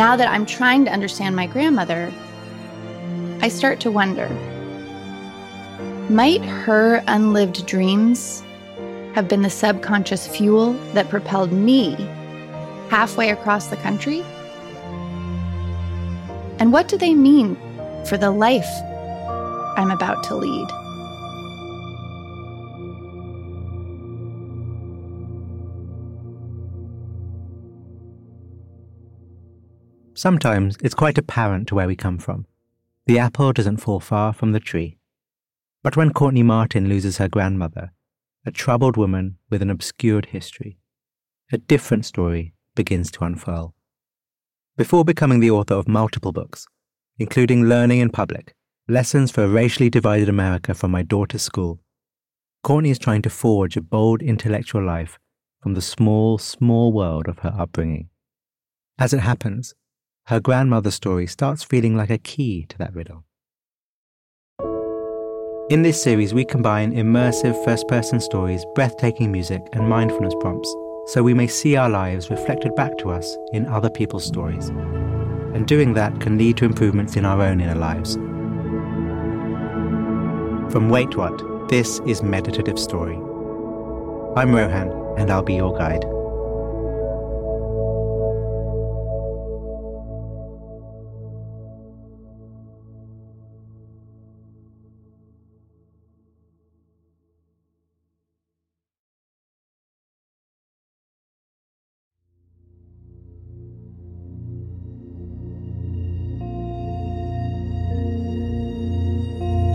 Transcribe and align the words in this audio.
Now 0.00 0.16
that 0.16 0.28
I'm 0.28 0.46
trying 0.46 0.86
to 0.86 0.90
understand 0.90 1.36
my 1.36 1.46
grandmother, 1.46 2.10
I 3.42 3.48
start 3.48 3.80
to 3.80 3.90
wonder 3.90 4.30
might 6.08 6.42
her 6.42 7.04
unlived 7.06 7.66
dreams 7.66 8.42
have 9.14 9.28
been 9.28 9.42
the 9.42 9.50
subconscious 9.50 10.26
fuel 10.26 10.72
that 10.94 11.10
propelled 11.10 11.52
me 11.52 11.96
halfway 12.88 13.28
across 13.28 13.66
the 13.66 13.76
country? 13.76 14.22
And 16.58 16.72
what 16.72 16.88
do 16.88 16.96
they 16.96 17.12
mean 17.12 17.58
for 18.06 18.16
the 18.16 18.30
life 18.30 18.70
I'm 19.76 19.90
about 19.90 20.24
to 20.28 20.34
lead? 20.34 20.79
Sometimes 30.20 30.76
it's 30.82 30.94
quite 30.94 31.16
apparent 31.16 31.66
to 31.68 31.74
where 31.74 31.86
we 31.86 31.96
come 31.96 32.18
from. 32.18 32.44
The 33.06 33.18
apple 33.18 33.54
doesn't 33.54 33.78
fall 33.78 34.00
far 34.00 34.34
from 34.34 34.52
the 34.52 34.60
tree. 34.60 34.98
But 35.82 35.96
when 35.96 36.12
Courtney 36.12 36.42
Martin 36.42 36.90
loses 36.90 37.16
her 37.16 37.26
grandmother, 37.26 37.92
a 38.44 38.50
troubled 38.50 38.98
woman 38.98 39.38
with 39.48 39.62
an 39.62 39.70
obscured 39.70 40.26
history, 40.26 40.76
a 41.50 41.56
different 41.56 42.04
story 42.04 42.52
begins 42.74 43.10
to 43.12 43.24
unfurl. 43.24 43.74
Before 44.76 45.06
becoming 45.06 45.40
the 45.40 45.52
author 45.52 45.72
of 45.72 45.88
multiple 45.88 46.32
books, 46.32 46.66
including 47.18 47.64
Learning 47.64 48.00
in 48.00 48.10
Public, 48.10 48.54
Lessons 48.88 49.30
for 49.30 49.44
a 49.44 49.48
Racially 49.48 49.88
Divided 49.88 50.28
America 50.28 50.74
from 50.74 50.90
My 50.90 51.00
Daughter's 51.00 51.40
School, 51.40 51.80
Courtney 52.62 52.90
is 52.90 52.98
trying 52.98 53.22
to 53.22 53.30
forge 53.30 53.74
a 53.74 53.80
bold 53.80 54.20
intellectual 54.20 54.84
life 54.84 55.18
from 55.62 55.72
the 55.72 55.80
small, 55.80 56.36
small 56.36 56.92
world 56.92 57.26
of 57.26 57.38
her 57.38 57.54
upbringing. 57.56 58.10
As 58.98 59.14
it 59.14 59.20
happens, 59.20 59.74
her 60.30 60.38
grandmother's 60.38 60.94
story 60.94 61.26
starts 61.26 61.64
feeling 61.64 61.96
like 61.96 62.08
a 62.08 62.16
key 62.16 62.64
to 62.68 62.78
that 62.78 62.94
riddle. 62.94 63.24
In 65.70 65.82
this 65.82 66.00
series, 66.00 66.32
we 66.32 66.44
combine 66.44 66.92
immersive 66.92 67.64
first 67.64 67.88
person 67.88 68.20
stories, 68.20 68.64
breathtaking 68.76 69.32
music, 69.32 69.60
and 69.72 69.88
mindfulness 69.88 70.34
prompts 70.38 70.72
so 71.06 71.24
we 71.24 71.34
may 71.34 71.48
see 71.48 71.74
our 71.74 71.88
lives 71.88 72.30
reflected 72.30 72.76
back 72.76 72.96
to 72.98 73.10
us 73.10 73.36
in 73.52 73.66
other 73.66 73.90
people's 73.90 74.24
stories. 74.24 74.68
And 74.68 75.66
doing 75.66 75.94
that 75.94 76.20
can 76.20 76.38
lead 76.38 76.56
to 76.58 76.64
improvements 76.64 77.16
in 77.16 77.24
our 77.24 77.42
own 77.42 77.60
inner 77.60 77.74
lives. 77.74 78.14
From 80.72 80.90
Wait 80.90 81.16
What, 81.16 81.68
this 81.68 81.98
is 82.06 82.22
Meditative 82.22 82.78
Story. 82.78 83.16
I'm 84.36 84.54
Rohan, 84.54 84.92
and 85.18 85.28
I'll 85.28 85.42
be 85.42 85.56
your 85.56 85.76
guide. 85.76 86.04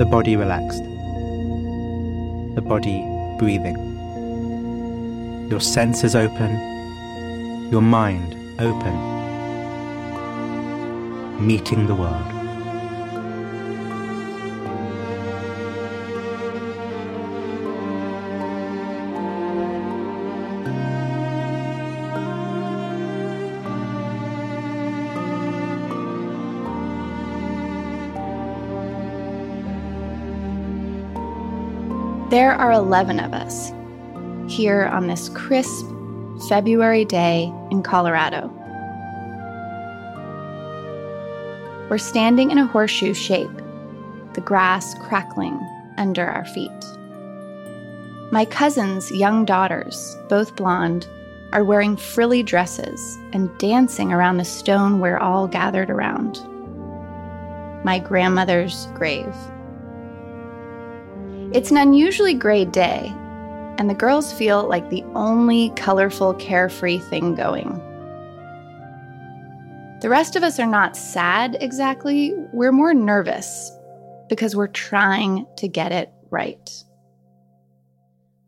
The 0.06 0.12
body 0.12 0.36
relaxed, 0.36 0.84
the 2.54 2.62
body 2.62 3.04
breathing, 3.40 3.76
your 5.50 5.60
senses 5.60 6.16
open, 6.16 6.52
your 7.72 7.82
mind 7.82 8.36
open, 8.60 8.96
meeting 11.48 11.88
the 11.88 11.96
world. 11.96 12.35
There 32.36 32.52
are 32.52 32.74
11 32.74 33.22
of 33.22 33.32
us 33.32 33.72
here 34.54 34.88
on 34.88 35.08
this 35.08 35.30
crisp 35.30 35.86
February 36.50 37.06
day 37.06 37.50
in 37.72 37.82
Colorado. 37.82 38.52
We're 41.90 41.98
standing 41.98 42.52
in 42.52 42.58
a 42.58 42.68
horseshoe 42.68 43.14
shape, 43.14 43.56
the 44.34 44.42
grass 44.42 44.96
crackling 44.96 45.58
under 45.96 46.26
our 46.26 46.44
feet. 46.48 46.70
My 48.34 48.44
cousin's 48.44 49.10
young 49.12 49.46
daughters, 49.46 50.18
both 50.28 50.58
blonde, 50.58 51.08
are 51.54 51.64
wearing 51.64 51.96
frilly 51.96 52.44
dresses 52.44 53.18
and 53.32 53.58
dancing 53.60 54.12
around 54.12 54.36
the 54.36 54.44
stone 54.44 55.00
we're 55.00 55.20
all 55.20 55.48
gathered 55.48 55.90
around. 55.90 56.42
My 57.86 57.98
grandmother's 57.98 58.88
grave. 58.88 59.34
It's 61.56 61.72
an 61.72 61.78
unusually 61.78 62.34
gray 62.34 62.66
day, 62.66 63.14
and 63.78 63.90
the 63.90 63.94
girls 63.94 64.34
feel 64.34 64.68
like 64.68 64.90
the 64.90 65.06
only 65.16 65.70
colorful, 65.78 66.34
carefree 66.34 66.98
thing 66.98 67.34
going. 67.34 67.70
The 70.02 70.10
rest 70.10 70.36
of 70.36 70.44
us 70.44 70.60
are 70.60 70.68
not 70.68 70.98
sad 70.98 71.56
exactly, 71.62 72.34
we're 72.52 72.74
more 72.74 72.94
nervous 72.94 73.72
because 74.28 74.54
we're 74.54 74.68
trying 74.68 75.48
to 75.56 75.70
get 75.70 75.94
it 75.94 76.12
right. 76.30 76.70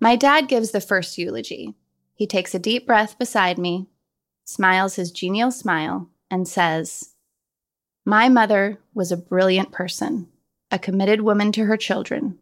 My 0.01 0.17
dad 0.17 0.49
gives 0.49 0.71
the 0.71 0.81
first 0.81 1.17
eulogy. 1.17 1.75
He 2.13 2.27
takes 2.27 2.53
a 2.53 2.59
deep 2.59 2.85
breath 2.85 3.17
beside 3.17 3.57
me, 3.57 3.87
smiles 4.43 4.95
his 4.95 5.11
genial 5.11 5.51
smile, 5.51 6.09
and 6.29 6.45
says, 6.45 7.13
My 8.03 8.27
mother 8.27 8.79
was 8.93 9.13
a 9.13 9.17
brilliant 9.17 9.71
person, 9.71 10.27
a 10.71 10.77
committed 10.77 11.21
woman 11.21 11.53
to 11.53 11.63
her 11.67 11.77
children 11.77 12.39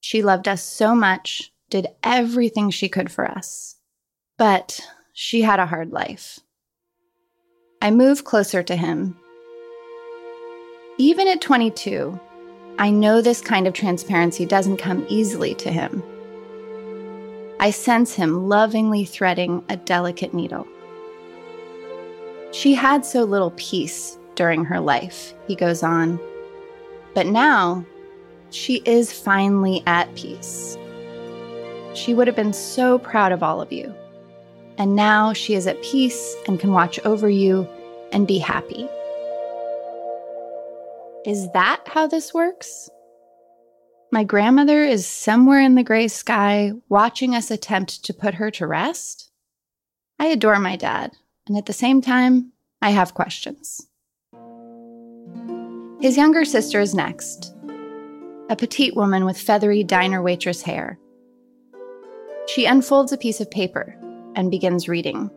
she 0.00 0.22
loved 0.22 0.48
us 0.48 0.62
so 0.62 0.94
much, 0.94 1.52
did 1.70 1.88
everything 2.02 2.70
she 2.70 2.88
could 2.88 3.10
for 3.10 3.30
us. 3.30 3.76
But 4.38 4.80
she 5.12 5.42
had 5.42 5.58
a 5.58 5.66
hard 5.66 5.92
life. 5.92 6.38
I 7.80 7.90
move 7.90 8.24
closer 8.24 8.62
to 8.62 8.76
him. 8.76 9.16
Even 10.98 11.28
at 11.28 11.40
22, 11.40 12.18
I 12.78 12.90
know 12.90 13.20
this 13.20 13.40
kind 13.40 13.66
of 13.66 13.74
transparency 13.74 14.44
doesn't 14.44 14.76
come 14.76 15.06
easily 15.08 15.54
to 15.56 15.70
him. 15.70 16.02
I 17.58 17.70
sense 17.70 18.14
him 18.14 18.48
lovingly 18.48 19.04
threading 19.04 19.64
a 19.68 19.76
delicate 19.76 20.34
needle. 20.34 20.66
She 22.52 22.74
had 22.74 23.04
so 23.04 23.24
little 23.24 23.52
peace 23.56 24.18
during 24.34 24.64
her 24.64 24.80
life, 24.80 25.32
he 25.46 25.54
goes 25.54 25.82
on. 25.82 26.20
But 27.14 27.26
now, 27.26 27.84
she 28.56 28.82
is 28.86 29.12
finally 29.12 29.82
at 29.86 30.12
peace. 30.14 30.78
She 31.94 32.14
would 32.14 32.26
have 32.26 32.36
been 32.36 32.52
so 32.52 32.98
proud 32.98 33.32
of 33.32 33.42
all 33.42 33.60
of 33.60 33.72
you. 33.72 33.94
And 34.78 34.96
now 34.96 35.32
she 35.32 35.54
is 35.54 35.66
at 35.66 35.82
peace 35.82 36.36
and 36.46 36.58
can 36.58 36.72
watch 36.72 36.98
over 37.00 37.28
you 37.28 37.68
and 38.12 38.26
be 38.26 38.38
happy. 38.38 38.88
Is 41.24 41.50
that 41.52 41.82
how 41.86 42.06
this 42.06 42.32
works? 42.32 42.88
My 44.12 44.24
grandmother 44.24 44.84
is 44.84 45.06
somewhere 45.06 45.60
in 45.60 45.74
the 45.74 45.82
gray 45.82 46.08
sky 46.08 46.72
watching 46.88 47.34
us 47.34 47.50
attempt 47.50 48.04
to 48.04 48.14
put 48.14 48.34
her 48.34 48.50
to 48.52 48.66
rest? 48.66 49.30
I 50.18 50.26
adore 50.26 50.58
my 50.60 50.76
dad, 50.76 51.12
and 51.46 51.56
at 51.56 51.66
the 51.66 51.72
same 51.72 52.00
time, 52.00 52.52
I 52.80 52.90
have 52.90 53.14
questions. 53.14 53.86
His 56.00 56.16
younger 56.16 56.44
sister 56.44 56.80
is 56.80 56.94
next, 56.94 57.55
a 58.48 58.56
petite 58.56 58.94
woman 58.94 59.24
with 59.24 59.38
feathery 59.38 59.82
diner 59.82 60.22
waitress 60.22 60.62
hair. 60.62 60.98
She 62.46 62.64
unfolds 62.64 63.12
a 63.12 63.18
piece 63.18 63.40
of 63.40 63.50
paper 63.50 63.96
and 64.34 64.50
begins 64.50 64.88
reading. 64.88 65.30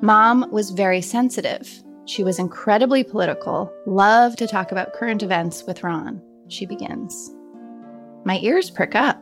Mom 0.00 0.48
was 0.52 0.70
very 0.70 1.00
sensitive. 1.00 1.68
She 2.04 2.22
was 2.22 2.38
incredibly 2.38 3.02
political, 3.02 3.72
loved 3.86 4.38
to 4.38 4.46
talk 4.46 4.70
about 4.70 4.92
current 4.92 5.22
events 5.22 5.64
with 5.66 5.82
Ron. 5.82 6.22
She 6.48 6.66
begins. 6.66 7.34
My 8.24 8.38
ears 8.38 8.70
prick 8.70 8.94
up. 8.94 9.20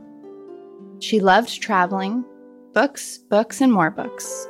She 0.99 1.19
loved 1.19 1.63
traveling, 1.63 2.25
books, 2.75 3.19
books, 3.19 3.61
and 3.61 3.73
more 3.73 3.91
books. 3.91 4.47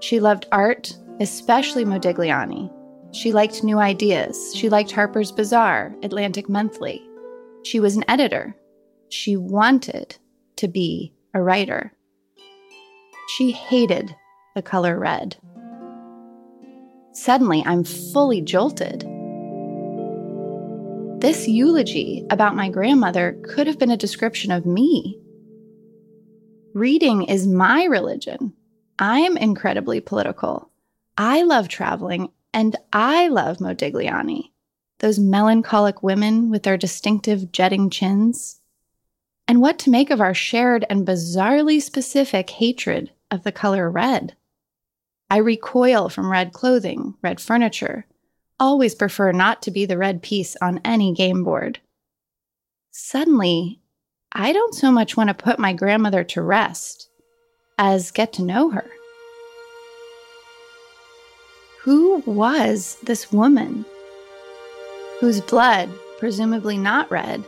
She 0.00 0.20
loved 0.20 0.46
art, 0.50 0.92
especially 1.20 1.84
Modigliani. 1.84 2.70
She 3.12 3.32
liked 3.32 3.62
new 3.62 3.78
ideas. 3.78 4.52
She 4.56 4.68
liked 4.68 4.90
Harper's 4.90 5.30
Bazaar, 5.30 5.94
Atlantic 6.02 6.48
Monthly. 6.48 7.00
She 7.64 7.80
was 7.80 7.96
an 7.96 8.04
editor. 8.08 8.54
She 9.08 9.36
wanted 9.36 10.16
to 10.56 10.68
be 10.68 11.14
a 11.32 11.42
writer. 11.42 11.92
She 13.36 13.52
hated 13.52 14.14
the 14.54 14.62
color 14.62 14.98
red. 14.98 15.36
Suddenly, 17.12 17.62
I'm 17.64 17.84
fully 17.84 18.40
jolted. 18.42 19.00
This 21.20 21.48
eulogy 21.48 22.26
about 22.28 22.54
my 22.54 22.68
grandmother 22.68 23.40
could 23.44 23.66
have 23.66 23.78
been 23.78 23.90
a 23.90 23.96
description 23.96 24.52
of 24.52 24.66
me. 24.66 25.18
Reading 26.74 27.22
is 27.22 27.46
my 27.46 27.84
religion. 27.84 28.52
I'm 28.98 29.36
incredibly 29.36 30.00
political. 30.00 30.70
I 31.16 31.42
love 31.42 31.68
traveling 31.68 32.28
and 32.52 32.76
I 32.92 33.28
love 33.28 33.58
Modigliani. 33.58 34.50
Those 35.04 35.18
melancholic 35.18 36.02
women 36.02 36.48
with 36.48 36.62
their 36.62 36.78
distinctive 36.78 37.52
jetting 37.52 37.90
chins. 37.90 38.62
And 39.46 39.60
what 39.60 39.78
to 39.80 39.90
make 39.90 40.08
of 40.08 40.18
our 40.18 40.32
shared 40.32 40.86
and 40.88 41.06
bizarrely 41.06 41.82
specific 41.82 42.48
hatred 42.48 43.10
of 43.30 43.42
the 43.42 43.52
color 43.52 43.90
red. 43.90 44.34
I 45.28 45.36
recoil 45.36 46.08
from 46.08 46.32
red 46.32 46.54
clothing, 46.54 47.16
red 47.20 47.38
furniture, 47.38 48.06
always 48.58 48.94
prefer 48.94 49.30
not 49.30 49.60
to 49.64 49.70
be 49.70 49.84
the 49.84 49.98
red 49.98 50.22
piece 50.22 50.56
on 50.62 50.80
any 50.86 51.12
game 51.12 51.44
board. 51.44 51.80
Suddenly, 52.90 53.82
I 54.32 54.54
don't 54.54 54.74
so 54.74 54.90
much 54.90 55.18
want 55.18 55.28
to 55.28 55.34
put 55.34 55.58
my 55.58 55.74
grandmother 55.74 56.24
to 56.24 56.40
rest 56.40 57.10
as 57.76 58.10
get 58.10 58.32
to 58.32 58.42
know 58.42 58.70
her. 58.70 58.86
Who 61.82 62.22
was 62.24 62.96
this 63.02 63.30
woman 63.30 63.84
whose 65.24 65.40
blood, 65.40 65.88
presumably 66.18 66.76
not 66.76 67.10
red, 67.10 67.42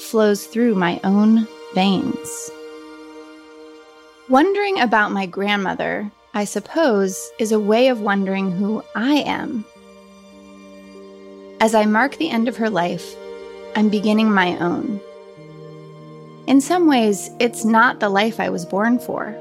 flows 0.00 0.48
through 0.48 0.74
my 0.74 1.00
own 1.04 1.46
veins? 1.72 2.50
Wondering 4.28 4.80
about 4.80 5.12
my 5.12 5.24
grandmother, 5.24 6.10
I 6.34 6.44
suppose, 6.44 7.30
is 7.38 7.52
a 7.52 7.60
way 7.60 7.86
of 7.86 8.00
wondering 8.00 8.50
who 8.50 8.82
I 8.96 9.18
am. 9.18 9.64
As 11.60 11.72
I 11.72 11.84
mark 11.84 12.16
the 12.16 12.30
end 12.30 12.48
of 12.48 12.56
her 12.56 12.68
life, 12.68 13.14
I'm 13.76 13.90
beginning 13.90 14.32
my 14.32 14.58
own. 14.58 15.00
In 16.48 16.60
some 16.60 16.88
ways, 16.88 17.30
it's 17.38 17.64
not 17.64 18.00
the 18.00 18.08
life 18.08 18.40
I 18.40 18.48
was 18.48 18.66
born 18.66 18.98
for. 18.98 19.36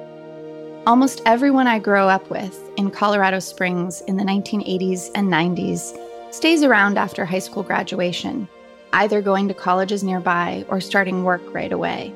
Almost 0.85 1.23
everyone 1.25 1.65
I 1.65 1.79
grow 1.79 2.07
up 2.07 2.29
with 2.29 2.69
in 2.77 2.91
Colorado 2.91 3.39
Springs 3.39 4.01
in 4.01 4.17
the 4.17 4.23
1980s 4.23 5.09
and 5.15 5.27
90s 5.27 5.97
stays 6.33 6.63
around 6.63 6.97
after 6.97 7.25
high 7.25 7.37
school 7.37 7.61
graduation, 7.61 8.47
either 8.91 9.21
going 9.21 9.47
to 9.47 9.53
colleges 9.53 10.03
nearby 10.03 10.65
or 10.67 10.81
starting 10.81 11.23
work 11.23 11.41
right 11.53 11.71
away. 11.71 12.11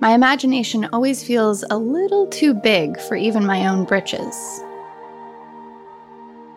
My 0.00 0.10
imagination 0.10 0.88
always 0.92 1.24
feels 1.24 1.64
a 1.70 1.78
little 1.78 2.26
too 2.26 2.52
big 2.52 3.00
for 3.00 3.16
even 3.16 3.46
my 3.46 3.66
own 3.66 3.84
britches. 3.84 4.36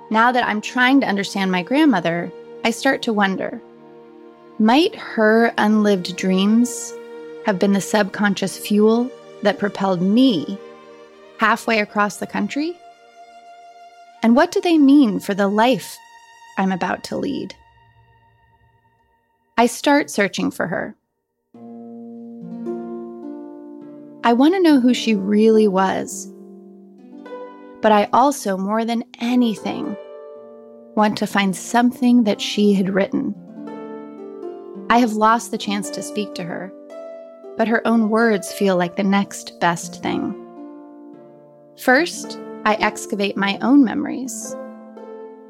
Now 0.10 0.34
that 0.34 0.46
I'm 0.46 0.60
trying 0.60 1.00
to 1.00 1.08
understand 1.08 1.50
my 1.50 1.64
grandmother, 1.64 2.30
I 2.66 2.72
start 2.72 3.02
to 3.04 3.14
wonder 3.14 3.62
might 4.60 4.96
her 4.96 5.54
unlived 5.58 6.18
dreams 6.18 6.92
have 7.46 7.60
been 7.60 7.74
the 7.74 7.80
subconscious 7.80 8.58
fuel 8.58 9.10
that 9.44 9.60
propelled 9.60 10.02
me 10.02 10.58
halfway 11.38 11.80
across 11.80 12.18
the 12.18 12.28
country? 12.28 12.76
And 14.24 14.36
what 14.36 14.52
do 14.52 14.60
they 14.60 14.78
mean 14.78 15.20
for 15.20 15.36
the 15.36 15.48
life 15.48 15.98
I'm 16.58 16.72
about 16.72 17.04
to 17.06 17.18
lead? 17.18 17.56
I 19.58 19.68
start 19.68 20.10
searching 20.10 20.52
for 20.52 20.68
her. 20.68 20.96
I 24.24 24.34
want 24.34 24.56
to 24.56 24.62
know 24.62 24.80
who 24.80 24.94
she 24.94 25.16
really 25.16 25.68
was. 25.68 26.32
But 27.82 27.92
I 27.92 28.10
also, 28.12 28.58
more 28.58 28.84
than 28.84 29.04
anything, 29.20 29.96
want 30.96 31.18
to 31.20 31.28
find 31.28 31.56
something 31.56 32.24
that 32.26 32.42
she 32.42 32.74
had 32.74 32.90
written. 32.90 33.36
I 34.90 34.98
have 34.98 35.14
lost 35.14 35.52
the 35.52 35.58
chance 35.58 35.90
to 35.92 36.02
speak 36.02 36.34
to 36.36 36.44
her, 36.44 36.74
but 37.56 37.68
her 37.68 37.86
own 37.88 38.10
words 38.10 38.52
feel 38.52 38.76
like 38.76 38.96
the 38.96 39.04
next 39.04 39.60
best 39.60 40.02
thing. 40.02 40.34
First, 41.78 42.40
I 42.66 42.76
excavate 42.76 43.38
my 43.38 43.60
own 43.62 43.84
memories, 43.84 44.56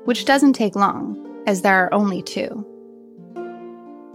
which 0.07 0.23
doesn't 0.23 0.53
take 0.53 0.77
long, 0.77 1.43
as 1.47 1.61
there 1.61 1.83
are 1.83 1.93
only 1.93 2.21
two. 2.21 2.65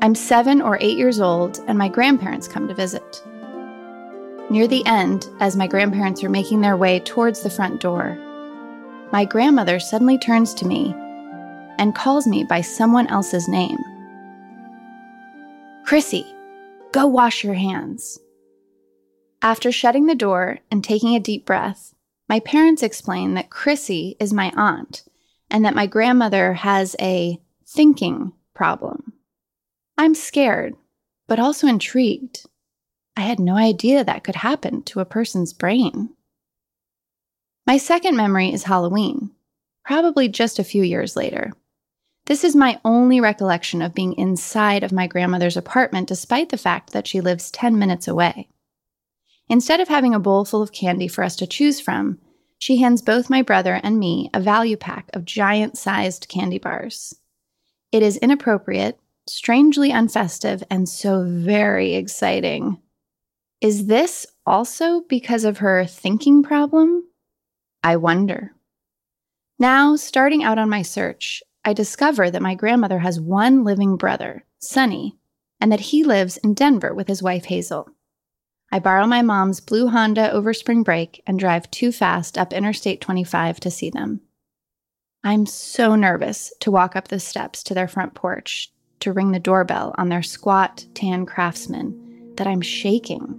I'm 0.01 0.15
seven 0.15 0.63
or 0.63 0.79
eight 0.81 0.97
years 0.97 1.21
old, 1.21 1.61
and 1.67 1.77
my 1.77 1.91
grandparents 1.91 2.49
come 2.49 2.67
to 2.67 2.75
visit. 2.75 3.23
Near 4.49 4.67
the 4.67 4.87
end, 4.87 5.29
as 5.39 5.55
my 5.55 5.67
grandparents 5.67 6.25
are 6.25 6.31
making 6.31 6.63
their 6.63 6.79
way 6.79 7.01
towards 7.01 7.43
the 7.43 7.51
front 7.51 7.83
door, 7.83 8.17
my 9.13 9.27
grandmother 9.27 9.79
suddenly 9.79 10.17
turns 10.17 10.55
to 10.55 10.67
me 10.67 10.95
and 11.77 11.95
calls 11.95 12.27
me 12.27 12.43
by 12.43 12.63
someone 12.63 13.09
else's 13.09 13.47
name. 13.47 13.77
Chrissy, 15.85 16.25
go 16.93 17.07
wash 17.07 17.45
your 17.45 17.53
hands. 17.53 18.19
After 19.43 19.71
shutting 19.71 20.07
the 20.07 20.15
door 20.15 20.61
and 20.71 20.83
taking 20.83 21.15
a 21.15 21.21
deep 21.21 21.45
breath, 21.45 21.93
my 22.31 22.41
parents 22.41 22.83
explain 22.83 23.35
that 23.35 23.51
Chrissy 23.51 24.17
is 24.19 24.33
my 24.33 24.55
aunt 24.57 25.03
and 25.53 25.67
that 25.67 25.75
my 25.75 25.87
grandmother 25.87 26.55
has 26.55 26.97
a 26.99 27.39
thinking 27.67 28.33
problem. 28.55 29.13
I'm 29.99 30.15
scared, 30.15 30.75
but 31.29 31.39
also 31.39 31.67
intrigued. 31.67 32.47
I 33.17 33.21
had 33.21 33.39
no 33.39 33.55
idea 33.55 34.03
that 34.03 34.25
could 34.25 34.37
happen 34.37 34.83
to 34.85 35.01
a 35.01 35.05
person's 35.05 35.53
brain. 35.53 36.09
My 37.67 37.77
second 37.77 38.17
memory 38.17 38.53
is 38.53 38.65
Halloween, 38.65 39.31
probably 39.85 40.27
just 40.27 40.59
a 40.59 40.65
few 40.65 40.83
years 40.83 41.17
later. 41.17 41.53
This 42.27 42.45
is 42.45 42.57
my 42.57 42.81
only 42.85 43.21
recollection 43.21 43.83
of 43.83 43.95
being 43.95 44.15
inside 44.15 44.83
of 44.83 44.93
my 44.93 45.07
grandmother's 45.07 45.57
apartment, 45.57 46.09
despite 46.09 46.49
the 46.49 46.57
fact 46.57 46.93
that 46.93 47.07
she 47.07 47.21
lives 47.21 47.51
10 47.51 47.79
minutes 47.79 48.09
away. 48.09 48.49
Instead 49.49 49.81
of 49.81 49.89
having 49.89 50.15
a 50.15 50.21
bowl 50.21 50.47
full 50.47 50.63
of 50.63 50.73
candy 50.73 51.09
for 51.09 51.23
us 51.23 51.37
to 51.37 51.47
choose 51.47 51.79
from, 51.79 52.19
she 52.63 52.77
hands 52.77 53.03
both 53.03 53.29
my 53.29 53.43
brother 53.43 53.81
and 53.83 53.99
me 53.99 54.31
a 54.33 54.39
value 54.39 54.77
pack 54.77 55.11
of 55.15 55.25
giant 55.25 55.77
sized 55.77 56.29
candy 56.29 56.61
bars. 56.61 57.13
It 57.91 58.05
is 58.05 58.19
inappropriate, 58.19 59.01
strangely 59.27 59.91
unfestive, 59.91 60.63
and 60.71 60.89
so 60.89 61.25
very 61.27 61.95
exciting. 61.95 62.81
Is 63.61 63.87
this 63.87 64.29
also 64.47 65.01
because 65.09 65.43
of 65.43 65.59
her 65.59 65.85
thinking 65.87 66.45
problem? 66.45 67.03
I 67.83 67.97
wonder. 67.97 68.53
Now, 69.59 69.97
starting 69.97 70.45
out 70.45 70.59
on 70.59 70.71
my 70.71 70.83
search, 70.83 71.43
I 71.65 71.73
discover 71.73 72.31
that 72.31 72.43
my 72.43 72.55
grandmother 72.55 73.01
has 73.01 73.21
one 73.21 73.65
living 73.65 73.97
brother, 73.97 74.45
Sonny, 74.61 75.19
and 75.61 75.73
that 75.73 75.81
he 75.81 76.05
lives 76.05 76.37
in 76.37 76.55
Denver 76.55 76.95
with 76.95 77.09
his 77.09 77.25
wife 77.25 77.47
Hazel. 77.47 77.91
I 78.75 78.79
borrow 78.79 79.07
my 79.07 79.21
mom's 79.21 79.61
blue 79.61 79.89
Honda 79.89 80.33
over 80.33 80.55
spring 80.55 80.83
break 80.83 81.23
and 81.27 81.39
drive 81.39 81.71
too 81.71 81.93
fast 81.93 82.39
up 82.39 82.55
Interstate 82.55 83.03
25 83.03 83.61
to 83.61 83.71
see 83.71 83.91
them. 83.91 84.23
I'm 85.23 85.45
so 85.45 85.95
nervous 85.95 86.55
to 86.61 86.71
walk 86.71 86.97
up 86.97 87.09
the 87.09 87.21
steps 87.21 87.63
to 87.65 87.75
their 87.75 87.87
front 87.87 88.15
porch 88.15 88.73
to 89.01 89.13
ring 89.13 89.33
the 89.33 89.39
doorbell 89.39 89.95
on 89.99 90.09
their 90.09 90.23
squat, 90.23 90.87
tan 90.95 91.27
craftsman 91.27 92.33
that 92.37 92.47
I'm 92.47 92.63
shaking. 92.63 93.39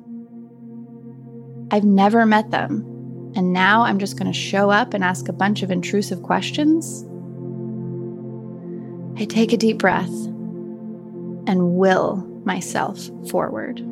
I've 1.72 1.84
never 1.84 2.28
met 2.28 2.52
them, 2.52 3.32
and 3.36 3.52
now 3.52 3.82
I'm 3.82 3.98
just 3.98 4.20
going 4.20 4.32
to 4.32 4.38
show 4.38 4.70
up 4.70 4.94
and 4.94 5.04
ask 5.04 5.30
a 5.30 5.34
bunch 5.34 5.64
of 5.64 5.72
intrusive 5.72 6.22
questions? 6.22 7.04
I 9.20 9.26
take 9.26 9.52
a 9.52 9.58
deep 9.58 9.80
breath 9.80 10.14
and 11.48 11.76
will 11.76 12.18
myself 12.46 13.10
forward. 13.30 13.84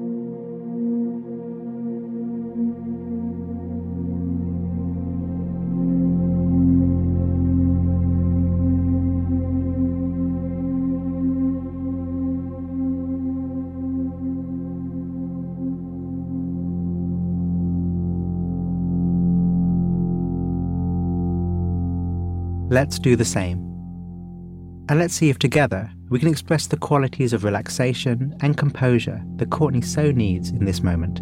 Let's 22.71 22.99
do 22.99 23.17
the 23.17 23.25
same. 23.25 23.57
And 24.87 24.97
let's 24.97 25.13
see 25.13 25.29
if 25.29 25.37
together 25.37 25.91
we 26.07 26.19
can 26.19 26.29
express 26.29 26.67
the 26.67 26.77
qualities 26.77 27.33
of 27.33 27.43
relaxation 27.43 28.33
and 28.39 28.57
composure 28.57 29.21
that 29.35 29.49
Courtney 29.49 29.81
so 29.81 30.11
needs 30.11 30.51
in 30.51 30.63
this 30.63 30.81
moment. 30.81 31.15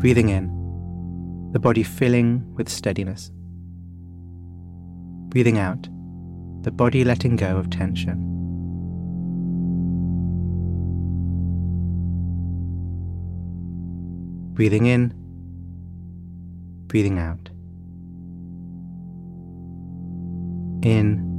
Breathing 0.00 0.30
in, 0.30 0.46
the 1.52 1.58
body 1.58 1.82
filling 1.82 2.42
with 2.54 2.70
steadiness. 2.70 3.30
Breathing 5.28 5.58
out, 5.58 5.86
the 6.62 6.70
body 6.70 7.04
letting 7.04 7.36
go 7.36 7.58
of 7.58 7.68
tension. 7.68 8.16
Breathing 14.54 14.86
in, 14.86 15.12
breathing 16.86 17.18
out. 17.18 17.51
In, 20.84 21.31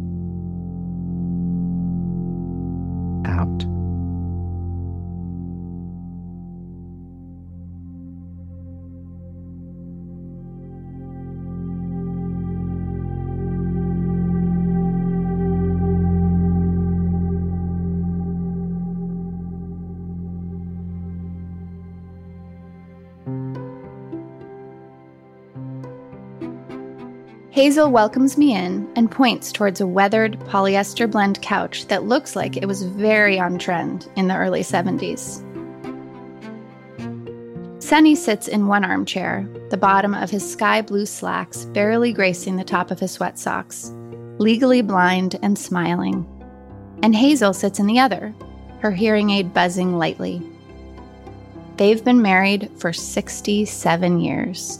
Hazel 27.54 27.92
welcomes 27.92 28.36
me 28.36 28.56
in 28.56 28.92
and 28.96 29.12
points 29.12 29.52
towards 29.52 29.80
a 29.80 29.86
weathered 29.86 30.40
polyester 30.40 31.10
blend 31.10 31.40
couch 31.44 31.86
that 31.86 32.06
looks 32.06 32.36
like 32.36 32.58
it 32.58 32.66
was 32.66 32.82
very 32.82 33.40
on 33.40 33.60
trend 33.60 34.10
in 34.16 34.28
the 34.28 34.36
early 34.36 34.62
70s. 34.62 35.40
Sunny 37.80 38.16
sits 38.16 38.48
in 38.48 38.66
one 38.66 38.84
armchair, 38.84 39.48
the 39.70 39.78
bottom 39.78 40.16
of 40.16 40.32
his 40.32 40.52
sky 40.52 40.82
blue 40.82 41.06
slacks 41.06 41.66
barely 41.66 42.12
gracing 42.12 42.56
the 42.56 42.64
top 42.64 42.90
of 42.90 43.00
his 43.00 43.12
sweat 43.12 43.38
socks, 43.38 43.92
legally 44.40 44.82
blind 44.82 45.38
and 45.44 45.56
smiling. 45.56 46.26
And 47.04 47.16
Hazel 47.16 47.54
sits 47.54 47.78
in 47.78 47.86
the 47.86 48.00
other, 48.00 48.34
her 48.80 48.90
hearing 48.90 49.30
aid 49.30 49.54
buzzing 49.54 50.00
lightly. 50.00 50.42
They've 51.78 52.04
been 52.04 52.24
married 52.24 52.72
for 52.78 52.92
67 52.92 54.20
years. 54.20 54.80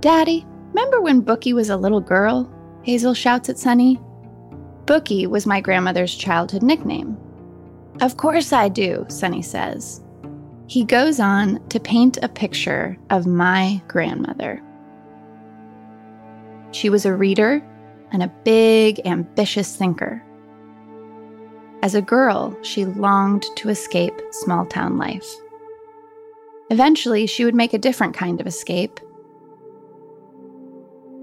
Daddy, 0.00 0.44
Remember 0.74 1.00
when 1.00 1.20
Bookie 1.20 1.52
was 1.52 1.70
a 1.70 1.76
little 1.76 2.00
girl? 2.00 2.50
Hazel 2.82 3.14
shouts 3.14 3.48
at 3.48 3.58
Sunny. 3.58 4.00
Bookie 4.86 5.28
was 5.28 5.46
my 5.46 5.60
grandmother's 5.60 6.14
childhood 6.16 6.64
nickname. 6.64 7.16
Of 8.00 8.16
course 8.16 8.52
I 8.52 8.68
do, 8.68 9.06
Sunny 9.08 9.40
says. 9.40 10.02
He 10.66 10.84
goes 10.84 11.20
on 11.20 11.66
to 11.68 11.78
paint 11.78 12.18
a 12.22 12.28
picture 12.28 12.98
of 13.10 13.24
my 13.24 13.80
grandmother. 13.86 14.60
She 16.72 16.90
was 16.90 17.06
a 17.06 17.14
reader 17.14 17.62
and 18.10 18.24
a 18.24 18.32
big, 18.42 19.00
ambitious 19.04 19.76
thinker. 19.76 20.24
As 21.82 21.94
a 21.94 22.02
girl, 22.02 22.56
she 22.62 22.84
longed 22.84 23.44
to 23.56 23.68
escape 23.68 24.20
small 24.32 24.66
town 24.66 24.98
life. 24.98 25.36
Eventually, 26.70 27.28
she 27.28 27.44
would 27.44 27.54
make 27.54 27.74
a 27.74 27.78
different 27.78 28.14
kind 28.14 28.40
of 28.40 28.46
escape 28.48 28.98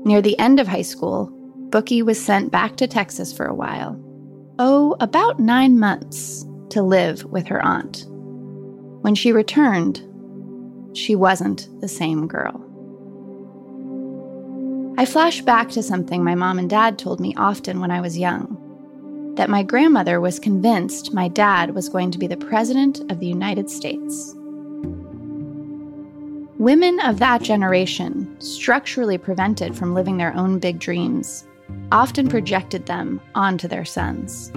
Near 0.03 0.21
the 0.21 0.37
end 0.39 0.59
of 0.59 0.67
high 0.67 0.81
school, 0.81 1.31
Bookie 1.69 2.01
was 2.01 2.23
sent 2.23 2.51
back 2.51 2.75
to 2.77 2.87
Texas 2.87 3.31
for 3.31 3.45
a 3.45 3.53
while. 3.53 3.99
Oh, 4.59 4.95
about 4.99 5.39
nine 5.39 5.79
months 5.79 6.45
to 6.69 6.81
live 6.81 7.23
with 7.25 7.47
her 7.47 7.63
aunt. 7.63 8.05
When 9.01 9.15
she 9.15 9.31
returned, 9.31 10.05
she 10.93 11.15
wasn't 11.15 11.67
the 11.81 11.87
same 11.87 12.27
girl. 12.27 12.67
I 14.97 15.05
flash 15.05 15.41
back 15.41 15.69
to 15.69 15.83
something 15.83 16.23
my 16.23 16.35
mom 16.35 16.59
and 16.59 16.69
dad 16.69 16.99
told 16.99 17.19
me 17.19 17.33
often 17.37 17.79
when 17.79 17.91
I 17.91 18.01
was 18.01 18.17
young 18.17 18.57
that 19.35 19.49
my 19.49 19.63
grandmother 19.63 20.19
was 20.19 20.39
convinced 20.39 21.13
my 21.13 21.27
dad 21.27 21.73
was 21.73 21.89
going 21.89 22.11
to 22.11 22.19
be 22.19 22.27
the 22.27 22.37
President 22.37 22.99
of 23.09 23.19
the 23.19 23.25
United 23.25 23.69
States. 23.69 24.35
Women 26.61 26.99
of 26.99 27.17
that 27.17 27.41
generation, 27.41 28.39
structurally 28.39 29.17
prevented 29.17 29.75
from 29.75 29.95
living 29.95 30.17
their 30.17 30.31
own 30.37 30.59
big 30.59 30.77
dreams, 30.77 31.43
often 31.91 32.27
projected 32.29 32.85
them 32.85 33.19
onto 33.33 33.67
their 33.67 33.83
sons. 33.83 34.51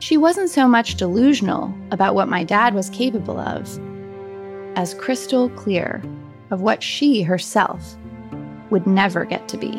She 0.00 0.18
wasn't 0.18 0.50
so 0.50 0.68
much 0.68 0.96
delusional 0.96 1.72
about 1.92 2.14
what 2.14 2.28
my 2.28 2.44
dad 2.44 2.74
was 2.74 2.90
capable 2.90 3.38
of 3.40 3.80
as 4.76 4.92
crystal 4.92 5.48
clear 5.48 6.02
of 6.50 6.60
what 6.60 6.82
she 6.82 7.22
herself 7.22 7.96
would 8.68 8.86
never 8.86 9.24
get 9.24 9.48
to 9.48 9.56
be. 9.56 9.72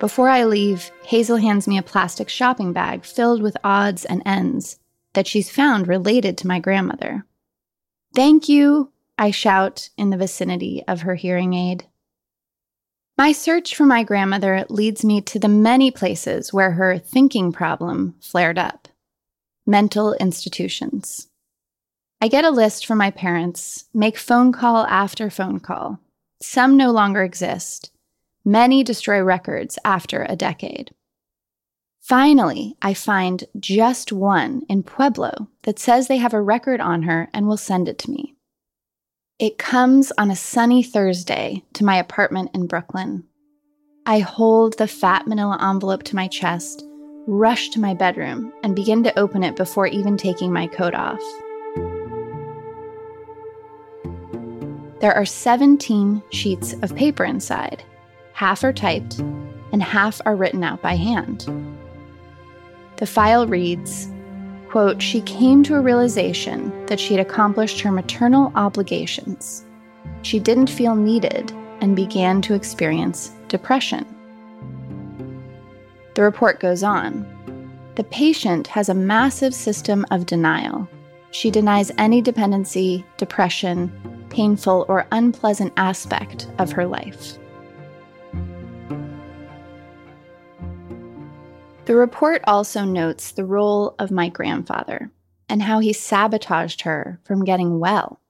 Before 0.00 0.30
I 0.30 0.44
leave, 0.44 0.90
Hazel 1.04 1.36
hands 1.36 1.68
me 1.68 1.76
a 1.76 1.82
plastic 1.82 2.30
shopping 2.30 2.72
bag 2.72 3.04
filled 3.04 3.42
with 3.42 3.56
odds 3.62 4.06
and 4.06 4.22
ends 4.24 4.78
that 5.12 5.26
she's 5.26 5.50
found 5.50 5.86
related 5.86 6.38
to 6.38 6.46
my 6.46 6.58
grandmother. 6.58 7.26
Thank 8.14 8.48
you, 8.48 8.92
I 9.18 9.30
shout 9.30 9.90
in 9.98 10.08
the 10.08 10.16
vicinity 10.16 10.82
of 10.88 11.02
her 11.02 11.16
hearing 11.16 11.52
aid. 11.52 11.84
My 13.18 13.32
search 13.32 13.76
for 13.76 13.84
my 13.84 14.02
grandmother 14.02 14.64
leads 14.70 15.04
me 15.04 15.20
to 15.20 15.38
the 15.38 15.48
many 15.48 15.90
places 15.90 16.50
where 16.50 16.70
her 16.72 16.98
thinking 16.98 17.52
problem 17.52 18.14
flared 18.20 18.58
up 18.58 18.88
mental 19.66 20.14
institutions. 20.14 21.28
I 22.22 22.28
get 22.28 22.46
a 22.46 22.50
list 22.50 22.86
from 22.86 22.96
my 22.96 23.10
parents, 23.10 23.84
make 23.92 24.16
phone 24.16 24.50
call 24.50 24.86
after 24.86 25.28
phone 25.28 25.60
call. 25.60 26.00
Some 26.40 26.78
no 26.78 26.90
longer 26.90 27.22
exist, 27.22 27.92
Many 28.44 28.82
destroy 28.82 29.20
records 29.20 29.78
after 29.84 30.26
a 30.28 30.36
decade. 30.36 30.92
Finally, 32.00 32.76
I 32.80 32.94
find 32.94 33.44
just 33.58 34.12
one 34.12 34.62
in 34.68 34.82
Pueblo 34.82 35.48
that 35.62 35.78
says 35.78 36.08
they 36.08 36.16
have 36.16 36.34
a 36.34 36.40
record 36.40 36.80
on 36.80 37.02
her 37.02 37.28
and 37.34 37.46
will 37.46 37.58
send 37.58 37.88
it 37.88 37.98
to 37.98 38.10
me. 38.10 38.34
It 39.38 39.58
comes 39.58 40.10
on 40.18 40.30
a 40.30 40.36
sunny 40.36 40.82
Thursday 40.82 41.62
to 41.74 41.84
my 41.84 41.96
apartment 41.96 42.50
in 42.54 42.66
Brooklyn. 42.66 43.24
I 44.06 44.20
hold 44.20 44.76
the 44.76 44.88
fat 44.88 45.26
manila 45.26 45.58
envelope 45.60 46.02
to 46.04 46.16
my 46.16 46.26
chest, 46.26 46.82
rush 47.26 47.68
to 47.70 47.80
my 47.80 47.94
bedroom, 47.94 48.52
and 48.62 48.74
begin 48.74 49.04
to 49.04 49.18
open 49.18 49.44
it 49.44 49.56
before 49.56 49.86
even 49.86 50.16
taking 50.16 50.52
my 50.52 50.66
coat 50.66 50.94
off. 50.94 51.22
There 55.00 55.14
are 55.14 55.24
17 55.24 56.22
sheets 56.30 56.74
of 56.82 56.94
paper 56.94 57.24
inside, 57.24 57.82
half 58.40 58.64
are 58.64 58.72
typed, 58.72 59.18
and 59.70 59.82
half 59.82 60.18
are 60.24 60.34
written 60.34 60.64
out 60.64 60.80
by 60.80 60.94
hand. 60.96 61.46
The 62.96 63.04
file 63.04 63.46
reads, 63.46 64.10
quote, 64.70 65.02
She 65.02 65.20
came 65.20 65.62
to 65.64 65.74
a 65.74 65.82
realization 65.82 66.86
that 66.86 66.98
she 66.98 67.12
had 67.12 67.20
accomplished 67.20 67.82
her 67.82 67.92
maternal 67.92 68.50
obligations. 68.54 69.66
She 70.22 70.38
didn't 70.38 70.70
feel 70.70 70.94
needed 70.94 71.52
and 71.82 71.94
began 71.94 72.40
to 72.40 72.54
experience 72.54 73.32
depression. 73.48 74.06
The 76.14 76.22
report 76.22 76.60
goes 76.60 76.82
on. 76.82 77.26
The 77.96 78.04
patient 78.04 78.66
has 78.68 78.88
a 78.88 78.94
massive 78.94 79.54
system 79.54 80.06
of 80.10 80.24
denial. 80.24 80.88
She 81.30 81.50
denies 81.50 81.92
any 81.98 82.22
dependency, 82.22 83.04
depression, 83.18 83.92
painful, 84.30 84.86
or 84.88 85.06
unpleasant 85.12 85.74
aspect 85.76 86.48
of 86.58 86.72
her 86.72 86.86
life. 86.86 87.36
The 91.90 91.96
report 91.96 92.42
also 92.46 92.84
notes 92.84 93.32
the 93.32 93.44
role 93.44 93.96
of 93.98 94.12
my 94.12 94.28
grandfather 94.28 95.10
and 95.48 95.60
how 95.60 95.80
he 95.80 95.92
sabotaged 95.92 96.82
her 96.82 97.18
from 97.24 97.44
getting 97.44 97.80
well. 97.80 98.20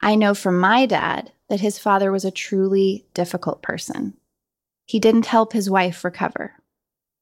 I 0.00 0.14
know 0.14 0.34
from 0.34 0.60
my 0.60 0.86
dad 0.86 1.32
that 1.48 1.58
his 1.58 1.80
father 1.80 2.12
was 2.12 2.24
a 2.24 2.30
truly 2.30 3.06
difficult 3.12 3.60
person. 3.60 4.14
He 4.86 5.00
didn't 5.00 5.26
help 5.26 5.52
his 5.52 5.68
wife 5.68 6.04
recover. 6.04 6.52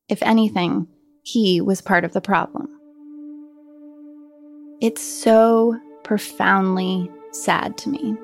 If 0.06 0.22
anything, 0.22 0.86
he 1.22 1.62
was 1.62 1.80
part 1.80 2.04
of 2.04 2.12
the 2.12 2.20
problem. 2.20 2.68
It's 4.82 5.00
so 5.00 5.80
profoundly 6.04 7.10
sad 7.32 7.78
to 7.78 7.88
me. 7.88 8.18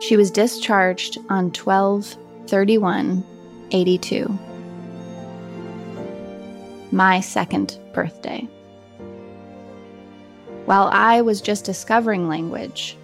She 0.00 0.16
was 0.16 0.30
discharged 0.30 1.18
on 1.28 1.50
12 1.50 2.16
31 2.46 3.22
82 3.72 4.47
my 6.92 7.20
second 7.20 7.78
birthday. 7.92 8.48
While 10.64 10.88
I 10.92 11.22
was 11.22 11.40
just 11.40 11.64
discovering 11.64 12.28
language, 12.28 12.96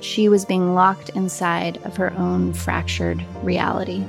she 0.00 0.28
was 0.28 0.44
being 0.44 0.74
locked 0.74 1.08
inside 1.10 1.78
of 1.84 1.96
her 1.96 2.12
own 2.14 2.52
fractured 2.52 3.24
reality. 3.42 4.04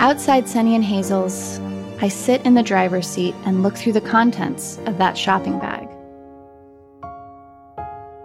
Outside 0.00 0.48
Sunny 0.48 0.74
and 0.74 0.82
Hazel's, 0.82 1.60
I 2.00 2.08
sit 2.08 2.44
in 2.44 2.54
the 2.54 2.62
driver's 2.64 3.06
seat 3.06 3.36
and 3.44 3.62
look 3.62 3.76
through 3.76 3.92
the 3.92 4.00
contents 4.00 4.78
of 4.86 4.98
that 4.98 5.16
shopping 5.16 5.60
bag. 5.60 5.81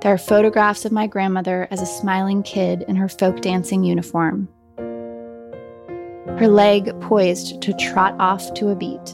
There 0.08 0.14
are 0.14 0.18
photographs 0.18 0.86
of 0.86 0.94
my 0.94 1.06
grandmother 1.06 1.68
as 1.70 1.82
a 1.82 1.86
smiling 1.86 2.42
kid 2.42 2.86
in 2.88 2.96
her 2.96 3.10
folk 3.10 3.42
dancing 3.42 3.84
uniform. 3.84 4.48
Her 4.78 6.48
leg 6.48 6.98
poised 7.02 7.62
to 7.64 7.74
trot 7.74 8.16
off 8.18 8.54
to 8.54 8.70
a 8.70 8.76
beat. 8.76 9.14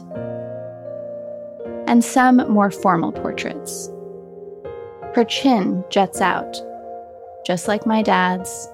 And 1.88 2.04
some 2.04 2.36
more 2.48 2.70
formal 2.70 3.10
portraits. 3.10 3.90
Her 5.16 5.24
chin 5.24 5.82
juts 5.90 6.20
out, 6.20 6.62
just 7.44 7.66
like 7.66 7.86
my 7.86 8.00
dad's, 8.00 8.68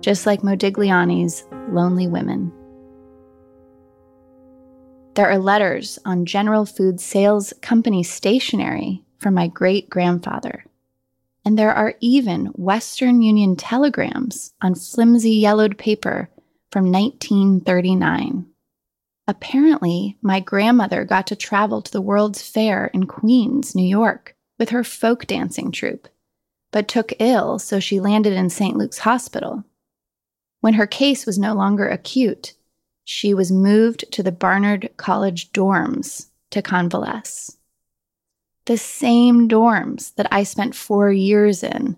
just 0.00 0.26
like 0.26 0.40
Modigliani's 0.40 1.46
Lonely 1.68 2.08
Women. 2.08 2.52
There 5.14 5.30
are 5.30 5.38
letters 5.38 6.00
on 6.04 6.26
General 6.26 6.66
Food 6.66 6.98
Sales 6.98 7.52
Company 7.62 8.02
stationery 8.02 9.04
from 9.20 9.34
my 9.34 9.46
great 9.46 9.88
grandfather 9.88 10.64
and 11.46 11.56
there 11.56 11.72
are 11.72 11.94
even 12.00 12.46
Western 12.46 13.22
Union 13.22 13.54
telegrams 13.54 14.52
on 14.60 14.74
flimsy 14.74 15.30
yellowed 15.30 15.78
paper 15.78 16.28
from 16.72 16.90
1939. 16.90 18.46
Apparently, 19.28 20.18
my 20.20 20.40
grandmother 20.40 21.04
got 21.04 21.28
to 21.28 21.36
travel 21.36 21.80
to 21.80 21.92
the 21.92 22.00
World's 22.00 22.42
Fair 22.42 22.86
in 22.86 23.06
Queens, 23.06 23.76
New 23.76 23.86
York, 23.86 24.34
with 24.58 24.70
her 24.70 24.82
folk 24.82 25.28
dancing 25.28 25.70
troupe, 25.70 26.08
but 26.72 26.88
took 26.88 27.12
ill, 27.20 27.60
so 27.60 27.78
she 27.78 28.00
landed 28.00 28.32
in 28.32 28.50
St. 28.50 28.76
Luke's 28.76 28.98
Hospital. 28.98 29.62
When 30.62 30.74
her 30.74 30.86
case 30.86 31.26
was 31.26 31.38
no 31.38 31.54
longer 31.54 31.88
acute, 31.88 32.54
she 33.04 33.32
was 33.34 33.52
moved 33.52 34.04
to 34.10 34.24
the 34.24 34.32
Barnard 34.32 34.90
College 34.96 35.52
dorms 35.52 36.26
to 36.50 36.60
convalesce 36.60 37.55
the 38.66 38.76
same 38.76 39.48
dorms 39.48 40.14
that 40.16 40.26
I 40.32 40.42
spent 40.42 40.74
four 40.74 41.10
years 41.10 41.62
in, 41.62 41.96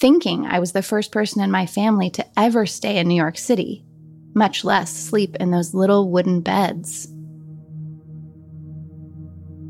thinking 0.00 0.44
I 0.44 0.58
was 0.58 0.72
the 0.72 0.82
first 0.82 1.12
person 1.12 1.40
in 1.40 1.50
my 1.50 1.66
family 1.66 2.10
to 2.10 2.26
ever 2.36 2.66
stay 2.66 2.98
in 2.98 3.06
New 3.06 3.14
York 3.14 3.38
City, 3.38 3.84
much 4.34 4.64
less 4.64 4.92
sleep 4.92 5.36
in 5.36 5.52
those 5.52 5.72
little 5.72 6.10
wooden 6.10 6.40
beds. 6.40 7.08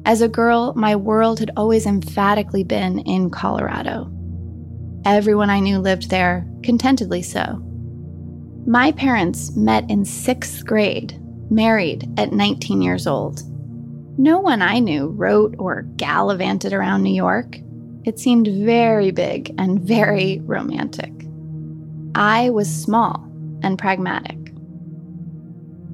As 0.07 0.23
a 0.23 0.29
girl, 0.29 0.73
my 0.75 0.97
world 0.97 1.41
had 1.41 1.51
always 1.59 1.85
emphatically 1.85 2.65
been 2.65 3.01
in 3.01 3.29
Colorado. 3.29 4.11
Everyone 5.05 5.51
I 5.51 5.61
knew 5.61 5.79
lived 5.79 6.09
there, 6.09 6.47
contentedly 6.63 7.21
so. 7.21 7.63
My 8.67 8.93
parents 8.93 9.55
met 9.57 9.89
in 9.91 10.07
sixth 10.07 10.65
grade, 10.65 11.21
married 11.51 12.09
at 12.19 12.33
19 12.33 12.81
years 12.81 13.07
old. 13.07 13.43
No 14.21 14.39
one 14.39 14.61
I 14.61 14.81
knew 14.81 15.07
wrote 15.07 15.55
or 15.59 15.81
gallivanted 15.97 16.75
around 16.75 17.03
New 17.03 17.15
York. 17.15 17.57
It 18.05 18.19
seemed 18.19 18.49
very 18.49 19.13
big 19.13 19.55
and 19.57 19.81
very 19.81 20.43
romantic. 20.45 21.11
I 22.15 22.51
was 22.51 22.69
small 22.69 23.27
and 23.63 23.79
pragmatic. 23.79 24.37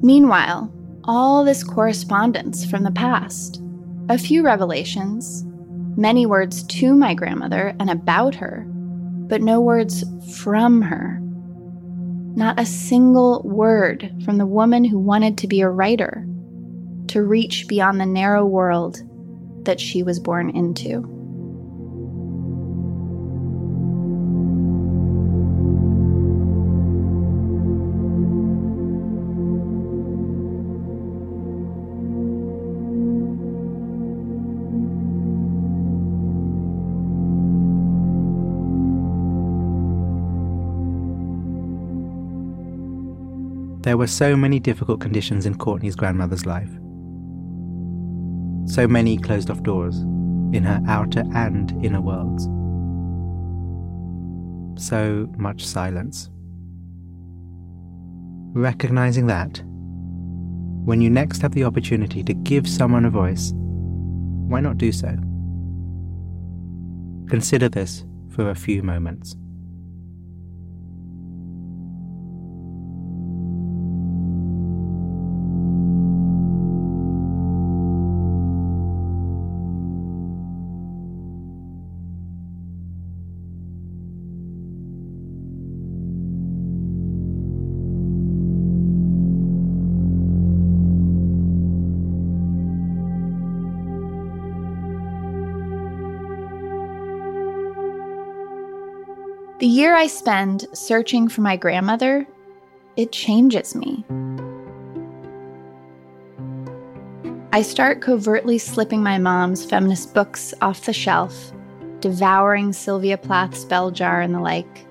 Meanwhile, 0.02 0.72
all 1.04 1.44
this 1.44 1.62
correspondence 1.62 2.68
from 2.68 2.82
the 2.82 2.90
past, 2.90 3.62
a 4.08 4.18
few 4.18 4.42
revelations, 4.42 5.44
many 5.96 6.26
words 6.26 6.64
to 6.64 6.96
my 6.96 7.14
grandmother 7.14 7.76
and 7.78 7.90
about 7.90 8.34
her, 8.34 8.66
but 9.28 9.40
no 9.40 9.60
words 9.60 10.02
from 10.34 10.82
her. 10.82 11.20
Not 12.34 12.58
a 12.58 12.66
single 12.66 13.42
word 13.44 14.12
from 14.24 14.38
the 14.38 14.46
woman 14.46 14.84
who 14.84 14.98
wanted 14.98 15.38
to 15.38 15.46
be 15.46 15.60
a 15.60 15.70
writer 15.70 16.26
to 17.08 17.22
reach 17.22 17.66
beyond 17.68 18.00
the 18.00 18.06
narrow 18.06 18.44
world 18.44 19.02
that 19.64 19.80
she 19.80 20.02
was 20.02 20.18
born 20.18 20.50
into. 20.50 21.12
There 43.82 43.96
were 43.96 44.08
so 44.08 44.36
many 44.36 44.58
difficult 44.58 45.00
conditions 45.00 45.46
in 45.46 45.58
Courtney's 45.58 45.94
grandmother's 45.94 46.44
life 46.44 46.70
so 48.66 48.86
many 48.86 49.16
closed 49.16 49.50
off 49.50 49.62
doors 49.62 49.98
in 50.52 50.62
her 50.62 50.82
outer 50.86 51.24
and 51.34 51.72
inner 51.84 52.00
worlds. 52.00 52.44
So 54.82 55.28
much 55.38 55.64
silence. 55.64 56.30
Recognizing 58.52 59.26
that, 59.26 59.62
when 60.84 61.00
you 61.00 61.10
next 61.10 61.42
have 61.42 61.52
the 61.52 61.64
opportunity 61.64 62.22
to 62.22 62.34
give 62.34 62.68
someone 62.68 63.04
a 63.04 63.10
voice, 63.10 63.52
why 63.54 64.60
not 64.60 64.78
do 64.78 64.92
so? 64.92 65.08
Consider 67.28 67.68
this 67.68 68.04
for 68.30 68.50
a 68.50 68.54
few 68.54 68.82
moments. 68.82 69.36
The 99.66 99.72
year 99.72 99.96
I 99.96 100.06
spend 100.06 100.68
searching 100.74 101.26
for 101.26 101.40
my 101.40 101.56
grandmother, 101.56 102.24
it 102.96 103.10
changes 103.10 103.74
me. 103.74 104.04
I 107.52 107.62
start 107.62 108.00
covertly 108.00 108.58
slipping 108.58 109.02
my 109.02 109.18
mom's 109.18 109.64
feminist 109.64 110.14
books 110.14 110.54
off 110.62 110.86
the 110.86 110.92
shelf, 110.92 111.52
devouring 111.98 112.72
Sylvia 112.72 113.18
Plath's 113.18 113.64
bell 113.64 113.90
jar 113.90 114.20
and 114.20 114.32
the 114.32 114.38
like. 114.38 114.86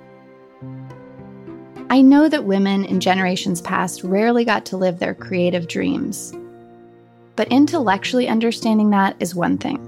I 1.90 2.02
know 2.02 2.28
that 2.28 2.44
women 2.44 2.84
in 2.84 3.00
generations 3.00 3.62
past 3.62 4.04
rarely 4.04 4.44
got 4.44 4.66
to 4.66 4.78
live 4.78 5.00
their 5.00 5.16
creative 5.16 5.70
dreams. 5.70 6.34
But 7.38 7.48
intellectually 7.48 8.28
understanding 8.28 8.90
that 8.90 9.16
is 9.22 9.34
one 9.34 9.58
thing. 9.58 9.85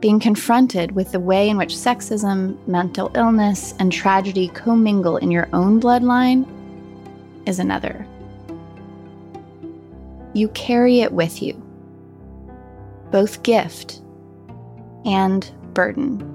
Being 0.00 0.20
confronted 0.20 0.92
with 0.92 1.12
the 1.12 1.20
way 1.20 1.48
in 1.48 1.56
which 1.56 1.74
sexism, 1.74 2.56
mental 2.68 3.10
illness, 3.14 3.74
and 3.78 3.92
tragedy 3.92 4.48
commingle 4.48 5.16
in 5.16 5.30
your 5.30 5.48
own 5.52 5.80
bloodline 5.80 6.46
is 7.46 7.58
another. 7.58 8.06
You 10.34 10.48
carry 10.48 11.00
it 11.00 11.12
with 11.12 11.42
you, 11.42 11.54
both 13.10 13.42
gift 13.42 14.00
and 15.04 15.50
burden. 15.74 16.34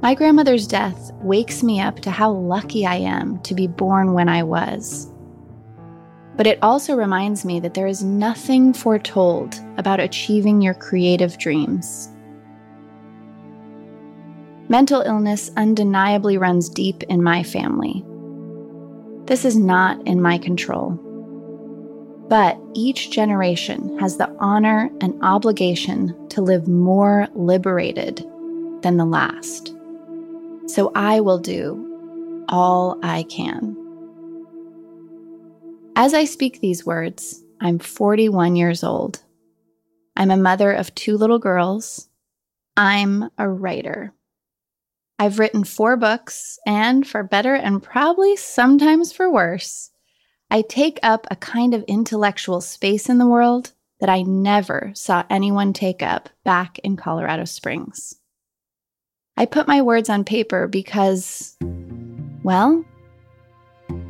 My 0.00 0.14
grandmother's 0.14 0.66
death 0.66 1.12
wakes 1.22 1.62
me 1.62 1.80
up 1.80 2.00
to 2.00 2.10
how 2.10 2.30
lucky 2.30 2.86
I 2.86 2.96
am 2.96 3.40
to 3.40 3.54
be 3.54 3.66
born 3.66 4.12
when 4.12 4.28
I 4.28 4.42
was. 4.42 5.10
But 6.36 6.46
it 6.46 6.58
also 6.62 6.96
reminds 6.96 7.44
me 7.44 7.60
that 7.60 7.74
there 7.74 7.86
is 7.86 8.02
nothing 8.02 8.72
foretold 8.72 9.60
about 9.76 10.00
achieving 10.00 10.60
your 10.60 10.74
creative 10.74 11.38
dreams. 11.38 12.10
Mental 14.68 15.02
illness 15.02 15.50
undeniably 15.56 16.38
runs 16.38 16.68
deep 16.68 17.02
in 17.04 17.22
my 17.22 17.42
family. 17.42 18.04
This 19.26 19.44
is 19.44 19.56
not 19.56 20.04
in 20.06 20.20
my 20.20 20.38
control. 20.38 21.00
But 22.28 22.58
each 22.74 23.10
generation 23.10 23.98
has 23.98 24.16
the 24.16 24.34
honor 24.40 24.90
and 25.00 25.22
obligation 25.22 26.28
to 26.30 26.40
live 26.40 26.66
more 26.66 27.28
liberated 27.34 28.26
than 28.80 28.96
the 28.96 29.04
last. 29.04 29.74
So 30.66 30.90
I 30.94 31.20
will 31.20 31.38
do 31.38 32.44
all 32.48 32.98
I 33.02 33.24
can. 33.24 33.83
As 35.96 36.12
I 36.12 36.24
speak 36.24 36.60
these 36.60 36.84
words, 36.84 37.40
I'm 37.60 37.78
41 37.78 38.56
years 38.56 38.82
old. 38.82 39.22
I'm 40.16 40.32
a 40.32 40.36
mother 40.36 40.72
of 40.72 40.92
two 40.96 41.16
little 41.16 41.38
girls. 41.38 42.08
I'm 42.76 43.30
a 43.38 43.48
writer. 43.48 44.12
I've 45.20 45.38
written 45.38 45.62
four 45.62 45.96
books, 45.96 46.58
and 46.66 47.06
for 47.06 47.22
better 47.22 47.54
and 47.54 47.80
probably 47.80 48.34
sometimes 48.34 49.12
for 49.12 49.30
worse, 49.30 49.92
I 50.50 50.62
take 50.62 50.98
up 51.04 51.28
a 51.30 51.36
kind 51.36 51.74
of 51.74 51.84
intellectual 51.84 52.60
space 52.60 53.08
in 53.08 53.18
the 53.18 53.28
world 53.28 53.70
that 54.00 54.08
I 54.08 54.22
never 54.22 54.90
saw 54.94 55.22
anyone 55.30 55.72
take 55.72 56.02
up 56.02 56.28
back 56.44 56.80
in 56.80 56.96
Colorado 56.96 57.44
Springs. 57.44 58.16
I 59.36 59.46
put 59.46 59.68
my 59.68 59.80
words 59.80 60.10
on 60.10 60.24
paper 60.24 60.66
because, 60.66 61.56
well, 62.42 62.84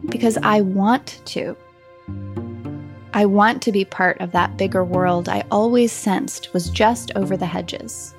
because 0.09 0.39
I 0.43 0.63
want 0.63 1.21
to. 1.27 1.55
I 3.17 3.27
want 3.27 3.63
to 3.63 3.71
be 3.71 3.85
part 3.85 4.21
of 4.21 4.33
that 4.33 4.57
bigger 4.57 4.83
world 4.83 5.29
I 5.29 5.45
always 5.49 5.93
sensed 5.93 6.53
was 6.53 6.69
just 6.69 7.13
over 7.15 7.37
the 7.37 7.47
hedges. 7.47 8.13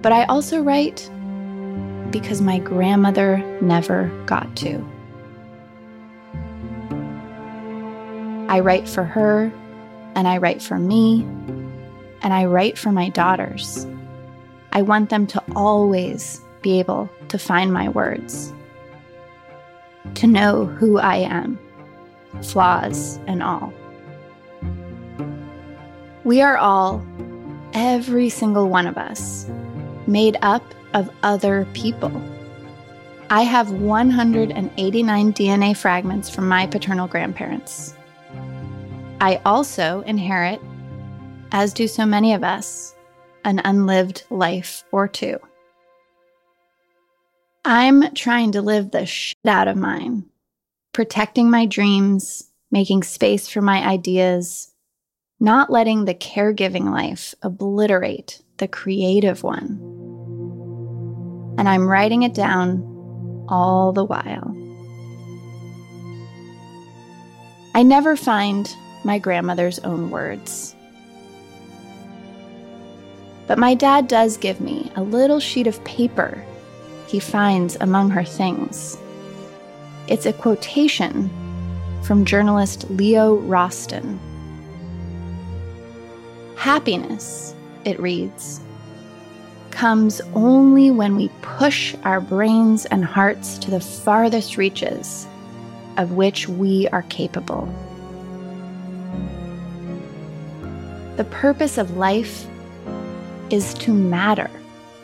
But 0.00 0.10
I 0.10 0.24
also 0.24 0.62
write 0.62 1.10
because 2.10 2.40
my 2.40 2.60
grandmother 2.60 3.36
never 3.60 4.08
got 4.24 4.56
to. 4.56 4.82
I 8.48 8.60
write 8.60 8.88
for 8.88 9.04
her, 9.04 9.52
and 10.14 10.26
I 10.26 10.38
write 10.38 10.62
for 10.62 10.78
me, 10.78 11.20
and 12.22 12.32
I 12.32 12.46
write 12.46 12.78
for 12.78 12.90
my 12.90 13.10
daughters. 13.10 13.86
I 14.72 14.80
want 14.80 15.10
them 15.10 15.26
to 15.26 15.42
always 15.54 16.40
be 16.62 16.78
able 16.78 17.10
to 17.28 17.38
find 17.38 17.70
my 17.70 17.90
words, 17.90 18.50
to 20.14 20.26
know 20.26 20.64
who 20.64 20.96
I 20.96 21.16
am, 21.16 21.58
flaws 22.42 23.18
and 23.26 23.42
all. 23.42 23.72
We 26.24 26.42
are 26.42 26.56
all, 26.56 27.04
every 27.72 28.28
single 28.28 28.68
one 28.68 28.86
of 28.86 28.98
us, 28.98 29.46
made 30.06 30.36
up 30.42 30.62
of 30.94 31.10
other 31.22 31.66
people. 31.72 32.12
I 33.30 33.42
have 33.42 33.70
189 33.70 35.32
DNA 35.32 35.76
fragments 35.76 36.30
from 36.30 36.48
my 36.48 36.66
paternal 36.66 37.06
grandparents. 37.06 37.94
I 39.20 39.40
also 39.44 40.00
inherit, 40.02 40.60
as 41.52 41.74
do 41.74 41.88
so 41.88 42.06
many 42.06 42.32
of 42.32 42.42
us, 42.42 42.94
an 43.44 43.60
unlived 43.64 44.24
life 44.30 44.84
or 44.92 45.08
two. 45.08 45.38
I'm 47.64 48.14
trying 48.14 48.52
to 48.52 48.62
live 48.62 48.90
the 48.90 49.04
shit 49.04 49.36
out 49.46 49.68
of 49.68 49.76
mine, 49.76 50.24
protecting 50.92 51.50
my 51.50 51.66
dreams, 51.66 52.50
making 52.70 53.02
space 53.02 53.48
for 53.48 53.60
my 53.60 53.86
ideas, 53.86 54.72
not 55.40 55.70
letting 55.70 56.04
the 56.04 56.14
caregiving 56.14 56.90
life 56.90 57.34
obliterate 57.42 58.42
the 58.58 58.68
creative 58.68 59.42
one. 59.42 59.78
And 61.58 61.68
I'm 61.68 61.88
writing 61.88 62.22
it 62.22 62.34
down 62.34 63.46
all 63.48 63.92
the 63.92 64.04
while. 64.04 64.54
I 67.74 67.82
never 67.82 68.16
find 68.16 68.68
my 69.04 69.18
grandmother's 69.18 69.78
own 69.80 70.10
words. 70.10 70.74
But 73.46 73.58
my 73.58 73.74
dad 73.74 74.08
does 74.08 74.36
give 74.36 74.60
me 74.60 74.90
a 74.96 75.02
little 75.02 75.40
sheet 75.40 75.66
of 75.66 75.82
paper 75.84 76.44
he 77.08 77.18
finds 77.18 77.76
among 77.80 78.10
her 78.10 78.24
things. 78.24 78.98
It's 80.08 80.24
a 80.24 80.32
quotation 80.32 81.28
from 82.02 82.24
journalist 82.24 82.88
Leo 82.88 83.36
Rosten. 83.42 84.18
Happiness, 86.56 87.54
it 87.84 88.00
reads, 88.00 88.62
comes 89.70 90.22
only 90.34 90.90
when 90.90 91.14
we 91.14 91.28
push 91.42 91.94
our 92.04 92.22
brains 92.22 92.86
and 92.86 93.04
hearts 93.04 93.58
to 93.58 93.70
the 93.70 93.80
farthest 93.80 94.56
reaches 94.56 95.26
of 95.98 96.12
which 96.12 96.48
we 96.48 96.88
are 96.88 97.02
capable. 97.02 97.66
The 101.16 101.24
purpose 101.24 101.76
of 101.76 101.98
life 101.98 102.46
is 103.50 103.74
to 103.74 103.92
matter, 103.92 104.50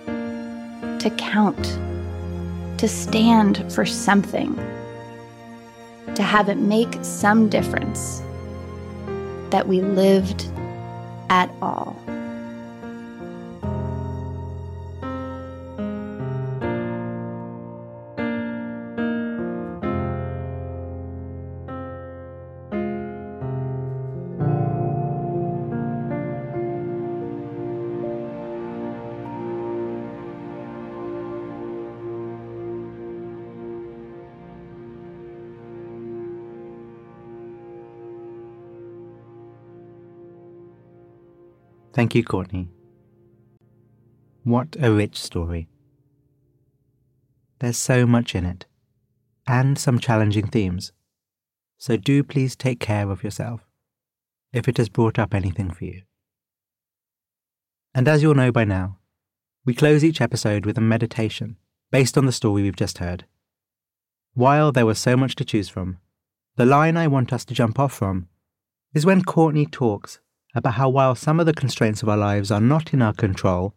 to 0.07 1.15
count, 1.19 1.79
to 2.79 2.89
stand 2.89 3.71
for 3.71 3.85
something, 3.85 4.59
to 6.15 6.23
have 6.23 6.49
it 6.49 6.59
make 6.59 6.99
some 7.03 7.49
difference 7.49 8.23
that 9.51 9.67
we 9.67 9.81
lived 9.81 10.49
at 11.31 11.51
all. 11.63 12.04
Thank 41.95 42.17
you, 42.17 42.25
Courtney. 42.25 42.69
What 44.43 44.77
a 44.81 44.93
rich 44.93 45.17
story. 45.17 45.69
There's 47.61 47.79
so 47.79 48.05
much 48.05 48.35
in 48.35 48.45
it, 48.45 48.67
and 49.47 49.79
some 49.79 50.01
challenging 50.01 50.49
themes. 50.49 50.91
So 51.79 51.97
do 51.97 52.25
please 52.25 52.57
take 52.57 52.81
care 52.81 53.09
of 53.09 53.23
yourself 53.23 53.61
if 54.53 54.67
it 54.67 54.77
has 54.79 54.89
brought 54.89 55.21
up 55.21 55.35
anything 55.35 55.71
for 55.71 55.85
you. 55.85 56.03
And 57.95 58.09
as 58.09 58.23
you'll 58.23 58.35
know 58.35 58.51
by 58.51 58.65
now, 58.65 58.99
we 59.65 59.73
close 59.73 60.03
each 60.03 60.21
episode 60.21 60.67
with 60.67 60.77
a 60.77 60.81
meditation 60.81 61.59
based 61.93 62.19
on 62.19 62.27
the 62.27 62.33
story 62.33 62.63
we've 62.63 62.75
just 62.75 62.99
heard. 62.99 63.25
While 64.35 64.73
there 64.73 64.85
was 64.85 64.99
so 64.99 65.17
much 65.17 65.37
to 65.37 65.45
choose 65.45 65.69
from, 65.69 65.99
the 66.57 66.67
line 66.67 66.97
I 66.97 67.07
want 67.07 67.33
us 67.33 67.45
to 67.45 67.55
jump 67.55 67.79
off 67.79 67.93
from 67.93 68.29
is 68.93 69.07
when 69.07 69.23
Courtney 69.23 69.67
talks 69.67 70.19
about 70.55 70.75
how 70.75 70.89
while 70.89 71.15
some 71.15 71.41
of 71.41 71.47
the 71.47 71.53
constraints 71.53 72.03
of 72.03 72.09
our 72.09 72.17
lives 72.17 72.51
are 72.51 72.61
not 72.61 72.93
in 72.93 73.03
our 73.03 73.13
control, 73.13 73.75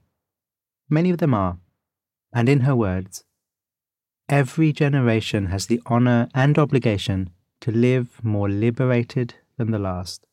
many 0.90 1.10
of 1.10 1.18
them 1.18 1.34
are. 1.34 1.58
And 2.34 2.48
in 2.48 2.62
her 2.62 2.76
words, 2.76 3.24
every 4.30 4.72
generation 4.72 5.48
has 5.48 5.66
the 5.66 5.82
honour 5.90 6.30
and 6.34 6.58
obligation 6.58 7.30
to 7.62 7.72
live 7.72 8.24
more 8.24 8.50
liberated 8.50 9.36
than 9.58 9.72
the 9.72 9.80
last. 9.80 10.26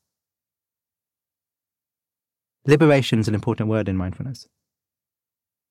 Liberation 2.66 3.18
is 3.18 3.28
an 3.28 3.34
important 3.34 3.68
word 3.68 3.88
in 3.88 3.96
mindfulness. 3.96 4.48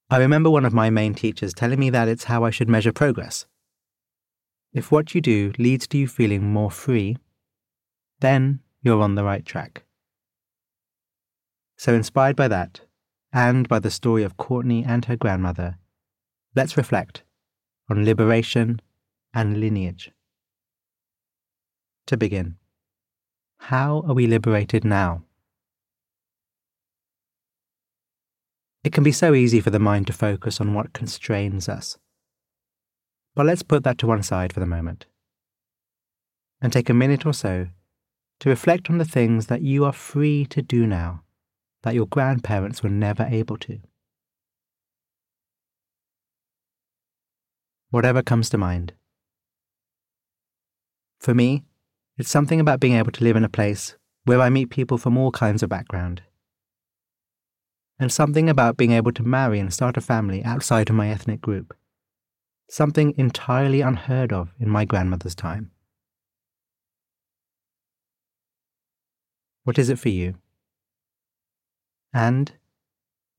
I 0.09 0.17
remember 0.17 0.49
one 0.49 0.65
of 0.65 0.73
my 0.73 0.89
main 0.89 1.13
teachers 1.13 1.53
telling 1.53 1.79
me 1.79 1.89
that 1.89 2.07
it's 2.07 2.25
how 2.25 2.43
I 2.43 2.51
should 2.51 2.69
measure 2.69 2.91
progress. 2.91 3.45
If 4.73 4.91
what 4.91 5.13
you 5.13 5.21
do 5.21 5.53
leads 5.57 5.87
to 5.87 5.97
you 5.97 6.07
feeling 6.07 6.43
more 6.43 6.71
free, 6.71 7.17
then 8.19 8.59
you're 8.81 9.01
on 9.01 9.15
the 9.15 9.23
right 9.23 9.45
track. 9.45 9.83
So, 11.83 11.93
inspired 11.93 12.37
by 12.37 12.47
that, 12.47 12.79
and 13.33 13.67
by 13.67 13.79
the 13.79 13.91
story 13.91 14.23
of 14.23 14.37
Courtney 14.37 14.85
and 14.85 15.03
her 15.03 15.17
grandmother, 15.17 15.79
let's 16.55 16.77
reflect 16.77 17.23
on 17.89 18.05
liberation 18.05 18.81
and 19.33 19.59
lineage. 19.59 20.13
To 22.07 22.15
begin, 22.15 22.55
how 23.57 24.01
are 24.07 24.13
we 24.13 24.27
liberated 24.27 24.85
now? 24.85 25.23
It 28.85 28.93
can 28.93 29.03
be 29.03 29.11
so 29.11 29.33
easy 29.33 29.59
for 29.59 29.69
the 29.69 29.77
mind 29.77 30.07
to 30.07 30.13
focus 30.13 30.61
on 30.61 30.73
what 30.73 30.93
constrains 30.93 31.67
us. 31.67 31.97
But 33.35 33.45
let's 33.45 33.61
put 33.61 33.83
that 33.83 33.97
to 33.97 34.07
one 34.07 34.23
side 34.23 34.53
for 34.53 34.61
the 34.61 34.65
moment 34.65 35.05
and 36.61 36.71
take 36.71 36.89
a 36.89 36.93
minute 36.93 37.25
or 37.25 37.33
so 37.33 37.67
to 38.39 38.47
reflect 38.47 38.89
on 38.89 38.99
the 38.99 39.03
things 39.03 39.47
that 39.47 39.63
you 39.63 39.83
are 39.83 39.91
free 39.91 40.45
to 40.45 40.61
do 40.61 40.87
now 40.87 41.22
that 41.83 41.93
your 41.93 42.07
grandparents 42.07 42.81
were 42.81 42.89
never 42.89 43.23
able 43.23 43.57
to. 43.57 43.79
Whatever 47.91 48.23
comes 48.23 48.49
to 48.49 48.57
mind. 48.57 48.93
For 51.19 51.33
me, 51.33 51.63
it's 52.17 52.29
something 52.29 52.59
about 52.59 52.79
being 52.79 52.95
able 52.95 53.11
to 53.11 53.23
live 53.23 53.35
in 53.35 53.43
a 53.43 53.49
place 53.49 53.95
where 54.25 54.41
I 54.41 54.49
meet 54.49 54.69
people 54.69 54.97
from 54.97 55.17
all 55.17 55.31
kinds 55.31 55.61
of 55.61 55.69
background 55.69 56.23
and 57.99 58.11
something 58.11 58.49
about 58.49 58.77
being 58.77 58.91
able 58.91 59.11
to 59.13 59.23
marry 59.23 59.59
and 59.59 59.73
start 59.73 59.97
a 59.97 60.01
family 60.01 60.43
outside 60.43 60.89
of 60.89 60.95
my 60.95 61.09
ethnic 61.09 61.39
group. 61.41 61.73
Something 62.69 63.13
entirely 63.17 63.81
unheard 63.81 64.33
of 64.33 64.53
in 64.59 64.69
my 64.69 64.83
grandmother's 64.83 65.35
time. 65.35 65.71
What 69.63 69.77
is 69.77 69.89
it 69.89 69.99
for 69.99 70.09
you? 70.09 70.35
And 72.13 72.53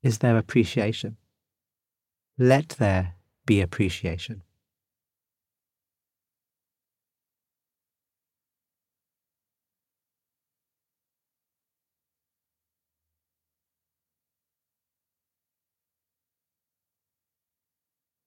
is 0.03 0.19
there 0.19 0.37
appreciation? 0.37 1.17
Let 2.37 2.71
there 2.71 3.15
be 3.47 3.61
appreciation. 3.61 4.43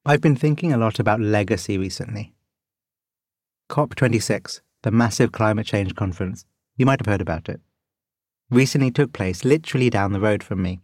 I've 0.06 0.22
been 0.22 0.36
thinking 0.36 0.72
a 0.72 0.78
lot 0.78 0.98
about 0.98 1.20
legacy 1.20 1.76
recently. 1.76 2.34
COP26, 3.68 4.62
the 4.82 4.90
massive 4.90 5.32
climate 5.32 5.66
change 5.66 5.94
conference, 5.94 6.46
you 6.78 6.86
might 6.86 7.00
have 7.00 7.06
heard 7.06 7.20
about 7.20 7.50
it, 7.50 7.60
recently 8.50 8.90
took 8.90 9.12
place 9.12 9.44
literally 9.44 9.90
down 9.90 10.12
the 10.12 10.20
road 10.20 10.42
from 10.42 10.62
me. 10.62 10.80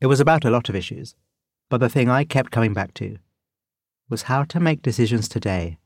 It 0.00 0.06
was 0.06 0.20
about 0.20 0.44
a 0.44 0.50
lot 0.50 0.68
of 0.68 0.74
issues, 0.74 1.14
but 1.68 1.78
the 1.78 1.88
thing 1.88 2.08
I 2.08 2.24
kept 2.24 2.50
coming 2.50 2.74
back 2.74 2.94
to 2.94 3.18
was 4.08 4.22
how 4.22 4.44
to 4.44 4.60
make 4.60 4.82
decisions 4.82 5.28
today 5.28 5.78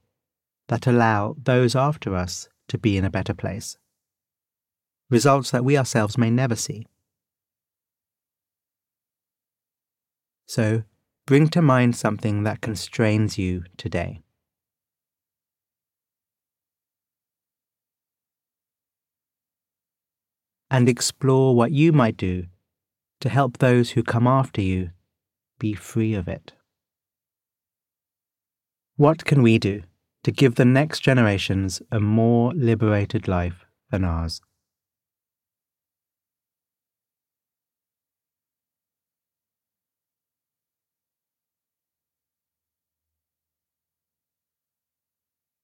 that 0.68 0.86
allow 0.86 1.36
those 1.42 1.76
after 1.76 2.14
us 2.14 2.48
to 2.68 2.78
be 2.78 2.96
in 2.96 3.04
a 3.04 3.10
better 3.10 3.34
place. 3.34 3.76
Results 5.10 5.50
that 5.52 5.64
we 5.64 5.78
ourselves 5.78 6.18
may 6.18 6.30
never 6.30 6.56
see. 6.56 6.86
So, 10.46 10.84
bring 11.26 11.48
to 11.48 11.62
mind 11.62 11.96
something 11.96 12.44
that 12.44 12.60
constrains 12.60 13.38
you 13.38 13.64
today. 13.76 14.22
And 20.70 20.88
explore 20.88 21.54
what 21.54 21.70
you 21.70 21.92
might 21.92 22.16
do 22.16 22.46
to 23.20 23.28
help 23.28 23.58
those 23.58 23.90
who 23.90 24.02
come 24.02 24.26
after 24.26 24.60
you 24.60 24.90
be 25.58 25.74
free 25.74 26.14
of 26.14 26.28
it. 26.28 26.52
What 28.96 29.24
can 29.24 29.42
we 29.42 29.58
do 29.58 29.82
to 30.24 30.32
give 30.32 30.56
the 30.56 30.64
next 30.64 31.00
generations 31.00 31.82
a 31.92 32.00
more 32.00 32.52
liberated 32.54 33.28
life 33.28 33.64
than 33.90 34.04
ours? 34.04 34.40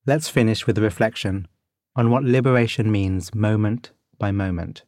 Let's 0.04 0.28
finish 0.28 0.66
with 0.66 0.78
a 0.78 0.82
reflection 0.82 1.46
on 1.94 2.10
what 2.10 2.24
liberation 2.24 2.90
means 2.90 3.34
moment 3.34 3.92
by 4.18 4.32
moment. 4.32 4.82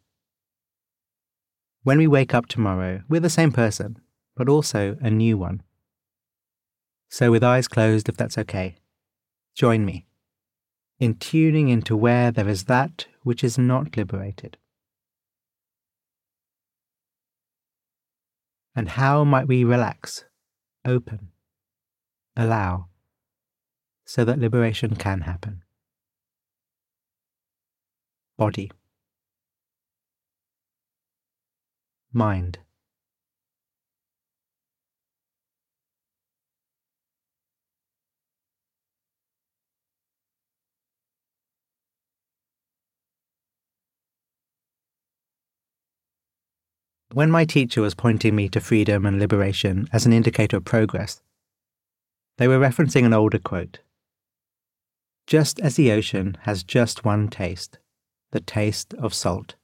When 1.84 1.98
we 1.98 2.08
wake 2.08 2.34
up 2.34 2.46
tomorrow, 2.46 3.02
we're 3.08 3.20
the 3.20 3.30
same 3.30 3.52
person, 3.52 4.00
but 4.34 4.48
also 4.48 4.96
a 5.00 5.10
new 5.10 5.38
one. 5.38 5.62
So, 7.08 7.30
with 7.30 7.44
eyes 7.44 7.68
closed, 7.68 8.08
if 8.08 8.16
that's 8.16 8.36
okay, 8.38 8.76
join 9.54 9.84
me 9.84 10.06
in 10.98 11.14
tuning 11.14 11.68
into 11.68 11.96
where 11.96 12.32
there 12.32 12.48
is 12.48 12.64
that 12.64 13.06
which 13.22 13.44
is 13.44 13.56
not 13.56 13.96
liberated. 13.96 14.56
And 18.74 18.88
how 18.88 19.22
might 19.22 19.46
we 19.46 19.62
relax, 19.62 20.24
open, 20.84 21.28
allow? 22.36 22.88
so 24.04 24.24
that 24.24 24.38
liberation 24.38 24.94
can 24.96 25.22
happen. 25.22 25.62
Body, 28.36 28.70
mind, 32.14 32.58
When 47.12 47.30
my 47.30 47.44
teacher 47.44 47.80
was 47.80 47.94
pointing 47.94 48.34
me 48.34 48.48
to 48.48 48.60
freedom 48.60 49.06
and 49.06 49.20
liberation 49.20 49.86
as 49.92 50.04
an 50.04 50.12
indicator 50.12 50.56
of 50.56 50.64
progress, 50.64 51.22
they 52.38 52.48
were 52.48 52.58
referencing 52.58 53.04
an 53.04 53.12
older 53.12 53.38
quote 53.38 53.78
just 55.26 55.58
as 55.60 55.76
the 55.76 55.90
ocean 55.90 56.36
has 56.42 56.62
just 56.62 57.04
one 57.04 57.28
taste, 57.28 57.78
the 58.32 58.40
taste 58.40 58.92
of 58.94 59.14
salt. 59.14 59.54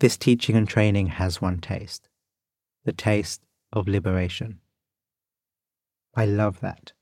This 0.00 0.16
teaching 0.16 0.56
and 0.56 0.68
training 0.68 1.06
has 1.06 1.40
one 1.40 1.58
taste, 1.58 2.08
the 2.84 2.92
taste 2.92 3.42
of 3.72 3.88
liberation. 3.88 4.60
I 6.14 6.26
love 6.26 6.60
that. 6.60 6.92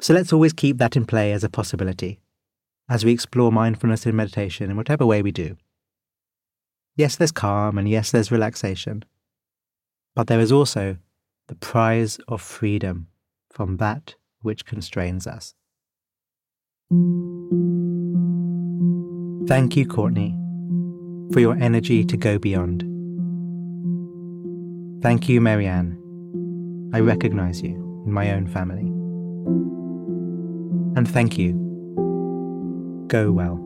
So 0.00 0.14
let's 0.14 0.32
always 0.32 0.52
keep 0.52 0.78
that 0.78 0.96
in 0.96 1.06
play 1.06 1.32
as 1.32 1.44
a 1.44 1.48
possibility 1.48 2.20
as 2.88 3.04
we 3.04 3.12
explore 3.12 3.52
mindfulness 3.52 4.06
in 4.06 4.16
meditation 4.16 4.70
in 4.70 4.76
whatever 4.76 5.04
way 5.04 5.22
we 5.22 5.30
do. 5.32 5.56
Yes, 6.96 7.16
there's 7.16 7.32
calm 7.32 7.78
and 7.78 7.88
yes, 7.88 8.10
there's 8.10 8.32
relaxation, 8.32 9.04
but 10.16 10.26
there 10.26 10.40
is 10.40 10.50
also 10.50 10.96
the 11.48 11.54
prize 11.54 12.18
of 12.28 12.40
freedom 12.40 13.08
from 13.50 13.76
that 13.76 14.14
which 14.40 14.64
constrains 14.64 15.26
us. 15.26 15.54
Thank 19.46 19.76
you, 19.76 19.86
Courtney, 19.86 20.34
for 21.32 21.40
your 21.40 21.56
energy 21.56 22.04
to 22.04 22.16
go 22.16 22.38
beyond. 22.38 22.82
Thank 25.02 25.28
you, 25.28 25.40
Marianne. 25.40 25.96
I 26.92 27.00
recognize 27.00 27.62
you 27.62 27.74
in 28.06 28.12
my 28.12 28.32
own 28.32 28.46
family. 28.46 28.86
And 30.96 31.08
thank 31.08 31.38
you. 31.38 31.52
Go 33.08 33.30
well. 33.30 33.64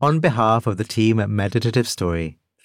On 0.00 0.20
behalf 0.20 0.68
of 0.68 0.76
the 0.76 0.84
team 0.84 1.18
at 1.18 1.28
Meditative 1.28 1.88
Story, 1.88 2.38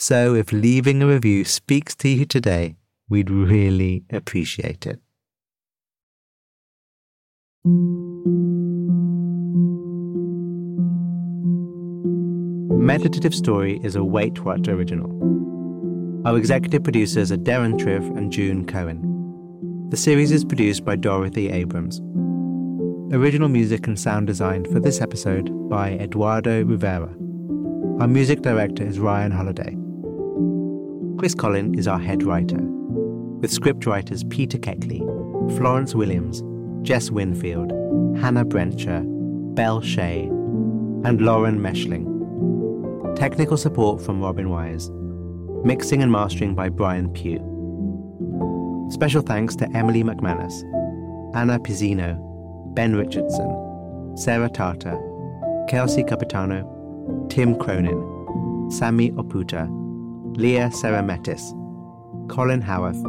So 0.00 0.34
if 0.34 0.50
leaving 0.50 1.02
a 1.02 1.06
review 1.06 1.44
speaks 1.44 1.94
to 1.96 2.08
you 2.08 2.24
today, 2.24 2.76
We'd 3.10 3.28
really 3.28 4.04
appreciate 4.12 4.86
it. 4.86 5.00
Meditative 12.80 13.34
Story 13.34 13.80
is 13.82 13.96
a 13.96 14.04
Wait 14.04 14.44
What 14.44 14.68
original. 14.68 15.10
Our 16.24 16.38
executive 16.38 16.84
producers 16.84 17.32
are 17.32 17.36
Deron 17.36 17.80
Triff 17.80 18.06
and 18.16 18.30
June 18.30 18.64
Cohen. 18.64 19.88
The 19.90 19.96
series 19.96 20.30
is 20.30 20.44
produced 20.44 20.84
by 20.84 20.94
Dorothy 20.94 21.50
Abrams. 21.50 22.00
Original 23.12 23.48
music 23.48 23.88
and 23.88 23.98
sound 23.98 24.28
design 24.28 24.64
for 24.72 24.78
this 24.78 25.00
episode 25.00 25.50
by 25.68 25.94
Eduardo 25.94 26.62
Rivera. 26.64 27.12
Our 27.98 28.06
music 28.06 28.42
director 28.42 28.86
is 28.86 29.00
Ryan 29.00 29.32
Holladay. 29.32 29.79
Chris 31.20 31.34
Collin 31.34 31.78
is 31.78 31.86
our 31.86 31.98
head 31.98 32.22
writer, 32.22 32.56
with 32.62 33.52
script 33.52 33.84
writers 33.84 34.24
Peter 34.30 34.56
Keckley, 34.56 35.00
Florence 35.58 35.94
Williams, 35.94 36.42
Jess 36.80 37.10
Winfield, 37.10 37.72
Hannah 38.18 38.46
Brencher, 38.46 39.02
Belle 39.54 39.82
Shea, 39.82 40.22
and 41.04 41.20
Lauren 41.20 41.60
Meshling. 41.60 42.06
Technical 43.16 43.58
support 43.58 44.00
from 44.00 44.22
Robin 44.22 44.48
Wise. 44.48 44.88
Mixing 45.62 46.02
and 46.02 46.10
mastering 46.10 46.54
by 46.54 46.70
Brian 46.70 47.12
Pugh. 47.12 47.36
Special 48.90 49.20
thanks 49.20 49.54
to 49.56 49.68
Emily 49.76 50.02
McManus, 50.02 50.54
Anna 51.36 51.58
Pizzino, 51.58 52.18
Ben 52.74 52.96
Richardson, 52.96 54.16
Sarah 54.16 54.48
Tartar, 54.48 54.98
Kelsey 55.68 56.02
Capitano, 56.02 57.26
Tim 57.28 57.58
Cronin, 57.58 58.70
Sammy 58.70 59.10
Oputa, 59.10 59.68
Leah 60.36 60.68
Serametis, 60.68 61.52
Colin 62.28 62.60
Howarth, 62.60 63.02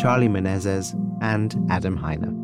Charlie 0.00 0.28
Menezes, 0.28 0.94
and 1.22 1.54
Adam 1.70 1.98
Heiner. 1.98 2.34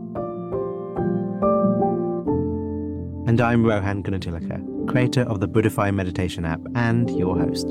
And 3.29 3.41
I'm 3.41 3.65
Rohan 3.65 4.03
Gunatillake, 4.03 4.89
creator 4.89 5.23
of 5.23 5.41
the 5.41 5.49
Buddhify 5.49 5.95
meditation 5.95 6.45
app 6.45 6.61
and 6.75 7.11
your 7.11 7.39
host. 7.39 7.67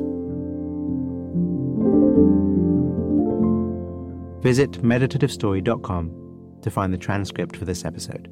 Visit 4.43 4.71
meditativestory.com 4.83 6.59
to 6.61 6.71
find 6.71 6.93
the 6.93 6.97
transcript 6.97 7.55
for 7.55 7.65
this 7.65 7.85
episode. 7.85 8.29